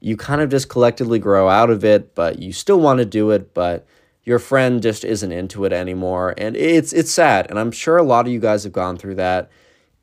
you 0.00 0.16
kind 0.16 0.40
of 0.40 0.48
just 0.48 0.68
collectively 0.70 1.18
grow 1.18 1.48
out 1.48 1.68
of 1.68 1.84
it, 1.84 2.14
but 2.14 2.38
you 2.38 2.52
still 2.52 2.80
want 2.80 2.98
to 2.98 3.04
do 3.04 3.30
it, 3.32 3.52
but 3.52 3.86
your 4.24 4.38
friend 4.38 4.82
just 4.82 5.04
isn't 5.04 5.32
into 5.32 5.64
it 5.64 5.72
anymore. 5.72 6.34
And 6.36 6.56
it's 6.56 6.92
it's 6.92 7.10
sad. 7.10 7.48
And 7.50 7.58
i'm 7.58 7.72
sure 7.72 7.96
a 7.96 8.02
lot 8.02 8.26
of 8.26 8.32
you 8.32 8.40
guys 8.40 8.64
have 8.64 8.72
gone 8.72 8.96
through 8.96 9.16
that. 9.16 9.50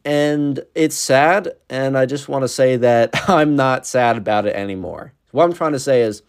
And 0.06 0.60
it's 0.76 0.96
sad. 0.96 1.50
And 1.70 1.98
i 1.98 2.06
just 2.06 2.30
want 2.30 2.44
to 2.44 2.48
say 2.48 2.78
that 2.78 3.12
i'm 3.30 3.56
not 3.56 3.86
sad 3.86 4.18
about 4.18 4.46
it 4.46 4.56
anymore. 4.56 5.14
What 5.32 5.44
i'm 5.44 5.54
trying 5.54 5.74
to 5.74 5.80
say 5.80 6.02
is 6.02 6.24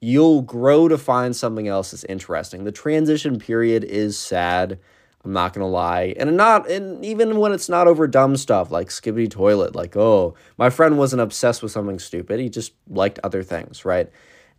you'll 0.00 0.42
grow 0.42 0.88
to 0.88 0.98
find 0.98 1.34
something 1.34 1.68
else 1.68 1.90
that's 1.90 2.04
interesting. 2.04 2.64
The 2.64 2.72
transition 2.72 3.38
period 3.38 3.82
is 3.82 4.18
sad. 4.18 4.78
I'm 5.24 5.32
not 5.32 5.52
gonna 5.52 5.66
lie. 5.66 6.14
And 6.18 6.36
not 6.36 6.70
and 6.70 7.04
even 7.04 7.38
when 7.38 7.52
it's 7.52 7.68
not 7.68 7.88
over 7.88 8.06
dumb 8.06 8.36
stuff 8.36 8.70
like 8.70 8.88
skibidi 8.88 9.28
toilet 9.28 9.74
like 9.74 9.96
oh 9.96 10.36
my 10.56 10.70
friend 10.70 10.96
wasn't 10.96 11.22
obsessed 11.22 11.62
with 11.62 11.72
something 11.72 11.98
stupid. 11.98 12.38
He 12.38 12.48
just 12.48 12.72
liked 12.88 13.18
other 13.24 13.42
things 13.42 13.84
right 13.84 14.10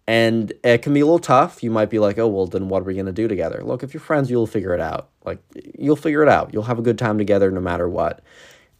and 0.07 0.53
it 0.63 0.81
can 0.81 0.93
be 0.93 1.01
a 1.01 1.05
little 1.05 1.19
tough. 1.19 1.61
You 1.61 1.69
might 1.69 1.89
be 1.89 1.99
like, 1.99 2.17
oh, 2.17 2.27
well, 2.27 2.47
then 2.47 2.69
what 2.69 2.81
are 2.81 2.85
we 2.85 2.93
going 2.93 3.07
to 3.07 3.11
do 3.11 3.27
together? 3.27 3.61
Look, 3.63 3.83
if 3.83 3.93
you're 3.93 4.01
friends, 4.01 4.31
you'll 4.31 4.47
figure 4.47 4.73
it 4.73 4.79
out. 4.79 5.09
Like, 5.25 5.39
you'll 5.77 5.97
figure 5.97 6.23
it 6.23 6.29
out. 6.29 6.53
You'll 6.53 6.63
have 6.63 6.79
a 6.79 6.81
good 6.83 6.97
time 6.97 7.17
together 7.17 7.51
no 7.51 7.59
matter 7.59 7.89
what. 7.89 8.21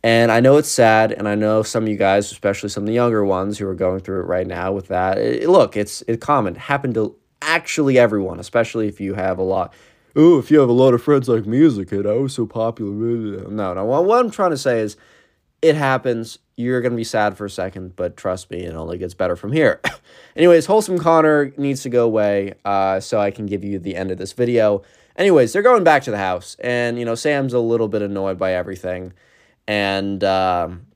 And 0.04 0.32
I 0.32 0.40
know 0.40 0.58
it's 0.58 0.70
sad, 0.70 1.12
and 1.12 1.28
I 1.28 1.36
know 1.36 1.64
some 1.64 1.84
of 1.84 1.90
you 1.90 1.98
guys, 1.98 2.32
especially 2.32 2.70
some 2.70 2.84
of 2.84 2.88
the 2.88 2.94
younger 2.94 3.26
ones 3.26 3.58
who 3.58 3.68
are 3.68 3.76
going 3.76 4.00
through 4.00 4.22
it 4.22 4.26
right 4.28 4.48
now 4.48 4.72
with 4.72 4.88
that. 4.88 5.18
It, 5.18 5.50
look, 5.50 5.76
it's 5.76 6.04
it's 6.08 6.24
common. 6.24 6.56
It 6.56 6.60
happened 6.60 6.94
to 6.94 7.16
actually 7.42 7.98
everyone, 8.00 8.40
especially 8.40 8.88
if 8.88 9.02
you 9.02 9.16
have 9.16 9.38
a 9.38 9.44
lot. 9.44 9.74
Oh, 10.16 10.40
if 10.40 10.50
you 10.50 10.60
have 10.60 10.70
a 10.70 10.74
lot 10.74 10.94
of 10.94 11.04
friends 11.04 11.28
like 11.28 11.46
a 11.46 11.86
kid, 11.86 12.08
I 12.08 12.14
was 12.14 12.34
so 12.34 12.46
popular. 12.46 12.92
No, 13.50 13.74
no. 13.74 13.86
What 13.86 14.24
I'm 14.24 14.32
trying 14.32 14.52
to 14.52 14.58
say 14.58 14.80
is, 14.80 14.98
it 15.68 15.76
happens. 15.76 16.40
You're 16.56 16.82
gonna 16.82 16.96
be 16.96 17.04
sad 17.04 17.38
for 17.38 17.46
a 17.46 17.50
second, 17.50 17.96
but 17.96 18.18
trust 18.18 18.50
me, 18.50 18.64
it 18.64 18.76
only 18.76 18.98
gets 18.98 19.14
better 19.14 19.36
from 19.36 19.52
here. 19.52 19.80
Anyways, 20.36 20.66
wholesome 20.66 20.98
Connor 20.98 21.54
needs 21.58 21.84
to 21.84 21.90
go 21.90 22.06
away, 22.06 22.54
uh, 22.66 23.00
so 23.00 23.20
I 23.20 23.32
can 23.32 23.46
give 23.46 23.64
you 23.64 23.80
the 23.80 23.96
end 23.96 24.12
of 24.12 24.18
this 24.18 24.34
video. 24.34 24.82
Anyways, 25.16 25.54
they're 25.54 25.62
going 25.62 25.84
back 25.84 26.04
to 26.04 26.12
the 26.12 26.18
house, 26.18 26.56
and 26.60 26.98
you 27.00 27.06
know 27.06 27.16
Sam's 27.16 27.54
a 27.54 27.60
little 27.60 27.88
bit 27.88 28.02
annoyed 28.02 28.38
by 28.38 28.54
everything, 28.54 29.14
and. 29.68 30.24
Um, 30.24 30.88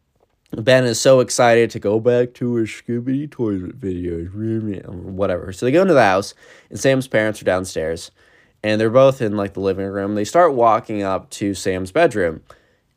Ben 0.53 0.83
is 0.83 0.99
so 0.99 1.21
excited 1.21 1.69
to 1.71 1.79
go 1.79 1.97
back 2.01 2.33
to 2.33 2.55
his 2.55 2.67
Skibidi 2.67 3.31
Toilet 3.31 3.79
videos, 3.79 4.85
whatever. 4.85 5.53
So 5.53 5.65
they 5.65 5.71
go 5.71 5.81
into 5.81 5.93
the 5.93 6.03
house, 6.03 6.33
and 6.69 6.77
Sam's 6.77 7.07
parents 7.07 7.41
are 7.41 7.45
downstairs, 7.45 8.11
and 8.61 8.79
they're 8.79 8.89
both 8.89 9.21
in 9.21 9.37
like 9.37 9.53
the 9.53 9.61
living 9.61 9.87
room. 9.87 10.15
They 10.15 10.25
start 10.25 10.53
walking 10.53 11.03
up 11.03 11.29
to 11.31 11.53
Sam's 11.53 11.93
bedroom, 11.93 12.43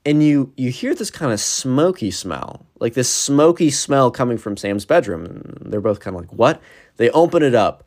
and 0.07 0.23
you 0.23 0.53
you 0.57 0.71
hear 0.71 0.95
this 0.95 1.11
kind 1.11 1.33
of 1.33 1.41
smoky 1.41 2.11
smell, 2.11 2.67
like 2.81 2.95
this 2.95 3.13
smoky 3.13 3.71
smell 3.71 4.11
coming 4.11 4.39
from 4.39 4.57
Sam's 4.57 4.85
bedroom. 4.85 5.25
And 5.25 5.73
they're 5.73 5.81
both 5.81 6.01
kind 6.01 6.17
of 6.17 6.23
like, 6.23 6.33
"What?" 6.33 6.61
They 6.97 7.11
open 7.11 7.43
it 7.43 7.55
up. 7.55 7.85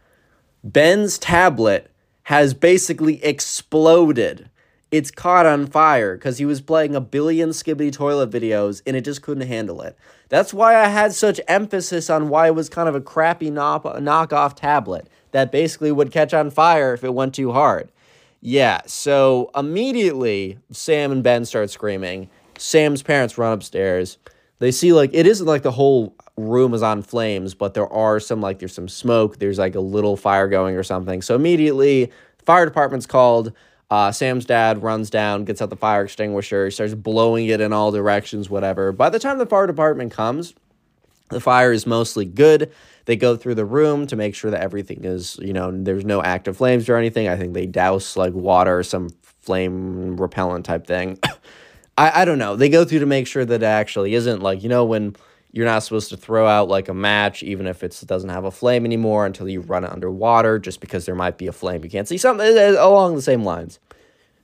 Ben's 0.64 1.18
tablet 1.18 1.92
has 2.24 2.54
basically 2.54 3.24
exploded 3.24 4.50
it's 4.92 5.12
caught 5.12 5.46
on 5.46 5.68
fire 5.68 6.16
because 6.16 6.38
he 6.38 6.46
was 6.46 6.62
playing 6.62 6.96
a 6.96 7.02
billion 7.02 7.50
Skibidi 7.50 7.92
Toilet 7.92 8.30
videos 8.30 8.82
and 8.88 8.96
it 8.96 9.04
just 9.04 9.22
couldn't 9.22 9.48
handle 9.48 9.82
it. 9.82 9.98
That's 10.30 10.54
why 10.54 10.76
I 10.76 10.88
had 10.88 11.14
such 11.14 11.42
emphasis 11.48 12.10
on 12.10 12.30
why 12.30 12.48
it 12.48 12.56
was 12.56 12.70
kind 12.70 12.88
of 12.88 12.96
a 12.96 13.02
crappy 13.02 13.52
knock- 13.52 13.84
knockoff 13.84 14.56
tablet 14.56 15.10
that 15.32 15.52
basically 15.52 15.92
would 15.92 16.12
catch 16.12 16.34
on 16.34 16.50
fire 16.50 16.94
if 16.94 17.04
it 17.04 17.14
went 17.14 17.36
too 17.36 17.52
hard. 17.52 17.92
Yeah, 18.40 18.82
so 18.86 19.50
immediately 19.56 20.60
Sam 20.72 21.12
and 21.12 21.24
Ben 21.24 21.46
start 21.46 21.70
screaming. 21.70 22.30
Sam's 22.58 23.02
parents 23.02 23.38
run 23.38 23.54
upstairs. 23.54 24.18
They 24.60 24.72
see 24.72 24.94
like 24.94 25.12
it 25.14 25.28
isn't 25.28 25.46
like 25.46 25.64
the 25.64 25.72
whole 25.72 26.16
room 26.38 26.74
is 26.74 26.84
on 26.84 27.02
flames, 27.02 27.54
but 27.54 27.74
there 27.74 27.92
are 27.92 28.20
some 28.20 28.42
like 28.42 28.60
there's 28.60 28.74
some 28.74 28.88
smoke, 28.88 29.40
there's 29.40 29.58
like 29.58 29.76
a 29.76 29.80
little 29.80 30.16
fire 30.18 30.48
going 30.48 30.76
or 30.76 30.84
something. 30.84 31.22
So 31.22 31.36
immediately 31.36 32.12
fire 32.46 32.66
department's 32.66 33.06
called. 33.06 33.54
Uh, 33.90 34.12
Sam's 34.12 34.46
dad 34.46 34.84
runs 34.84 35.10
down, 35.10 35.46
gets 35.46 35.62
out 35.62 35.70
the 35.70 35.78
fire 35.78 36.04
extinguisher, 36.04 36.70
starts 36.72 36.94
blowing 36.94 37.48
it 37.48 37.62
in 37.62 37.72
all 37.72 37.92
directions, 37.92 38.50
whatever. 38.50 38.92
By 38.92 39.10
the 39.10 39.18
time 39.18 39.38
the 39.38 39.46
fire 39.46 39.66
department 39.66 40.12
comes, 40.12 40.54
the 41.30 41.40
fire 41.40 41.72
is 41.72 41.86
mostly 41.86 42.26
good. 42.26 42.72
They 43.06 43.16
go 43.16 43.36
through 43.36 43.56
the 43.56 43.66
room 43.66 44.08
to 44.08 44.16
make 44.16 44.36
sure 44.36 44.52
that 44.52 44.62
everything 44.62 45.06
is, 45.06 45.40
you 45.42 45.54
know, 45.54 45.72
there's 45.72 46.06
no 46.06 46.22
active 46.22 46.58
flames 46.58 46.90
or 46.90 46.98
anything. 46.98 47.28
I 47.28 47.38
think 47.38 47.54
they 47.54 47.66
douse 47.66 48.18
like 48.18 48.34
water, 48.34 48.84
some 48.84 49.10
flame 49.22 50.18
repellent 50.18 50.66
type 50.66 50.86
thing. 50.86 51.20
I, 51.98 52.22
I 52.22 52.26
don't 52.26 52.38
know. 52.38 52.56
They 52.56 52.70
go 52.70 52.86
through 52.86 53.00
to 53.00 53.06
make 53.06 53.28
sure 53.28 53.46
that 53.46 53.64
it 53.64 53.66
actually 53.66 54.14
isn't 54.14 54.42
like, 54.42 54.62
you 54.62 54.70
know, 54.70 54.86
when 54.86 55.16
you're 55.52 55.66
not 55.66 55.80
supposed 55.80 56.10
to 56.10 56.18
throw 56.18 56.46
out 56.46 56.68
like 56.68 56.90
a 56.90 56.94
match, 56.94 57.42
even 57.44 57.66
if 57.66 57.84
it 57.84 58.00
doesn't 58.06 58.30
have 58.30 58.44
a 58.44 58.52
flame 58.52 58.86
anymore, 58.86 59.26
until 59.26 59.48
you 59.48 59.62
run 59.62 59.84
it 59.84 59.92
underwater, 59.92 60.60
just 60.60 60.82
because 60.82 61.06
there 61.06 61.16
might 61.16 61.38
be 61.38 61.48
a 61.48 61.52
flame. 61.52 61.84
You 61.84 61.90
can't 61.90 62.08
see 62.08 62.18
something 62.18 62.46
uh, 62.46 62.62
uh, 62.62 62.88
along 62.88 63.16
the 63.16 63.22
same 63.22 63.44
lines. 63.44 63.80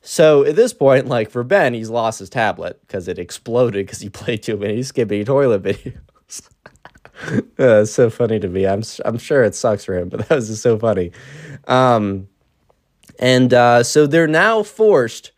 So 0.02 0.44
at 0.46 0.56
this 0.56 0.74
point, 0.74 1.08
like 1.08 1.30
for 1.30 1.44
Ben, 1.44 1.74
he's 1.74 1.90
lost 1.90 2.20
his 2.20 2.30
tablet 2.30 2.80
because 2.88 3.08
it 3.08 3.20
exploded 3.20 3.86
because 3.86 4.00
he 4.00 4.10
played 4.10 4.44
too 4.44 4.58
many 4.58 4.84
Skippy 4.84 5.24
Toilet 5.24 5.64
videos. 5.64 6.00
uh, 7.60 7.86
so 7.86 8.10
funny 8.10 8.40
to 8.40 8.48
me. 8.48 8.66
I'm 8.68 8.84
I'm 9.06 9.18
sure 9.18 9.44
it 9.44 9.56
sucks 9.56 9.86
for 9.86 9.98
him, 9.98 10.10
but 10.10 10.20
that 10.28 10.36
was 10.36 10.48
just 10.48 10.62
so 10.62 10.78
funny. 10.78 11.12
Um, 11.68 12.28
and 13.20 13.54
uh, 13.54 13.84
so 13.84 14.08
they're 14.08 14.28
now 14.28 14.64
forced. 14.64 15.32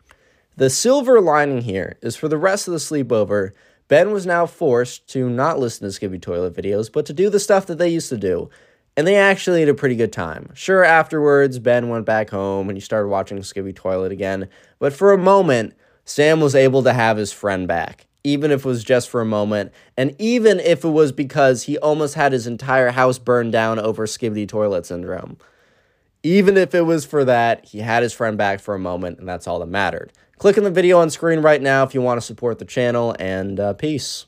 The 0.58 0.70
silver 0.70 1.20
lining 1.20 1.62
here 1.62 1.98
is 2.02 2.16
for 2.16 2.30
the 2.30 2.38
rest 2.38 2.68
of 2.68 2.72
the 2.72 2.80
sleepover 2.80 3.52
Ben 3.88 4.12
was 4.12 4.26
now 4.26 4.46
forced 4.46 5.08
to 5.10 5.30
not 5.30 5.60
listen 5.60 5.86
to 5.86 5.92
Skippy 5.92 6.18
Toilet 6.18 6.56
videos, 6.56 6.92
but 6.92 7.06
to 7.06 7.14
do 7.14 7.30
the 7.30 7.40
stuff 7.40 7.68
that 7.68 7.78
they 7.78 7.90
used 7.90 8.10
to 8.10 8.18
do. 8.18 8.50
And 8.98 9.06
they 9.06 9.16
actually 9.16 9.60
had 9.60 9.70
a 9.70 9.76
pretty 9.76 9.96
good 9.96 10.14
time. 10.14 10.50
Sure, 10.54 10.84
afterwards, 10.84 11.60
Ben 11.60 11.90
went 11.90 12.06
back 12.06 12.30
home 12.30 12.70
and 12.70 12.78
he 12.78 12.82
started 12.82 13.10
watching 13.10 13.42
Skippy 13.44 13.74
Toilet 13.74 14.12
again. 14.12 14.48
But 14.80 14.94
for 14.94 15.12
a 15.12 15.18
moment, 15.18 15.76
Sam 16.06 16.40
was 16.40 16.56
able 16.56 16.82
to 16.84 16.94
have 16.94 17.18
his 17.18 17.32
friend 17.32 17.68
back, 17.68 18.08
even 18.26 18.50
if 18.50 18.66
it 18.66 18.68
was 18.68 18.84
just 18.84 19.10
for 19.10 19.22
a 19.22 19.26
moment. 19.26 19.72
And 19.96 20.16
even 20.20 20.60
if 20.60 20.84
it 20.84 20.90
was 20.90 21.12
because 21.12 21.64
he 21.64 21.78
almost 21.78 22.16
had 22.16 22.32
his 22.32 22.48
entire 22.48 22.90
house 22.90 23.20
burned 23.20 23.52
down 23.52 23.80
over 23.80 24.08
Skibidi 24.08 24.48
Toilet 24.48 24.86
syndrome. 24.86 25.38
Even 26.24 26.58
if 26.58 26.74
it 26.74 26.82
was 26.82 27.06
for 27.06 27.24
that, 27.24 27.66
he 27.66 27.80
had 27.80 28.02
his 28.02 28.12
friend 28.12 28.36
back 28.36 28.60
for 28.60 28.74
a 28.74 28.80
moment, 28.80 29.20
and 29.20 29.30
that's 29.30 29.48
all 29.48 29.60
that 29.60 29.68
mattered. 29.68 30.12
Click 30.40 30.58
on 30.58 30.64
the 30.64 30.72
video 30.72 30.98
on 30.98 31.12
screen 31.12 31.40
right 31.40 31.62
now 31.62 31.84
if 31.84 31.94
you 31.94 32.02
want 32.02 32.20
to 32.20 32.26
support 32.26 32.58
the 32.58 32.66
channel, 32.66 33.16
and 33.20 33.60
uh, 33.60 33.74
peace. 33.74 34.26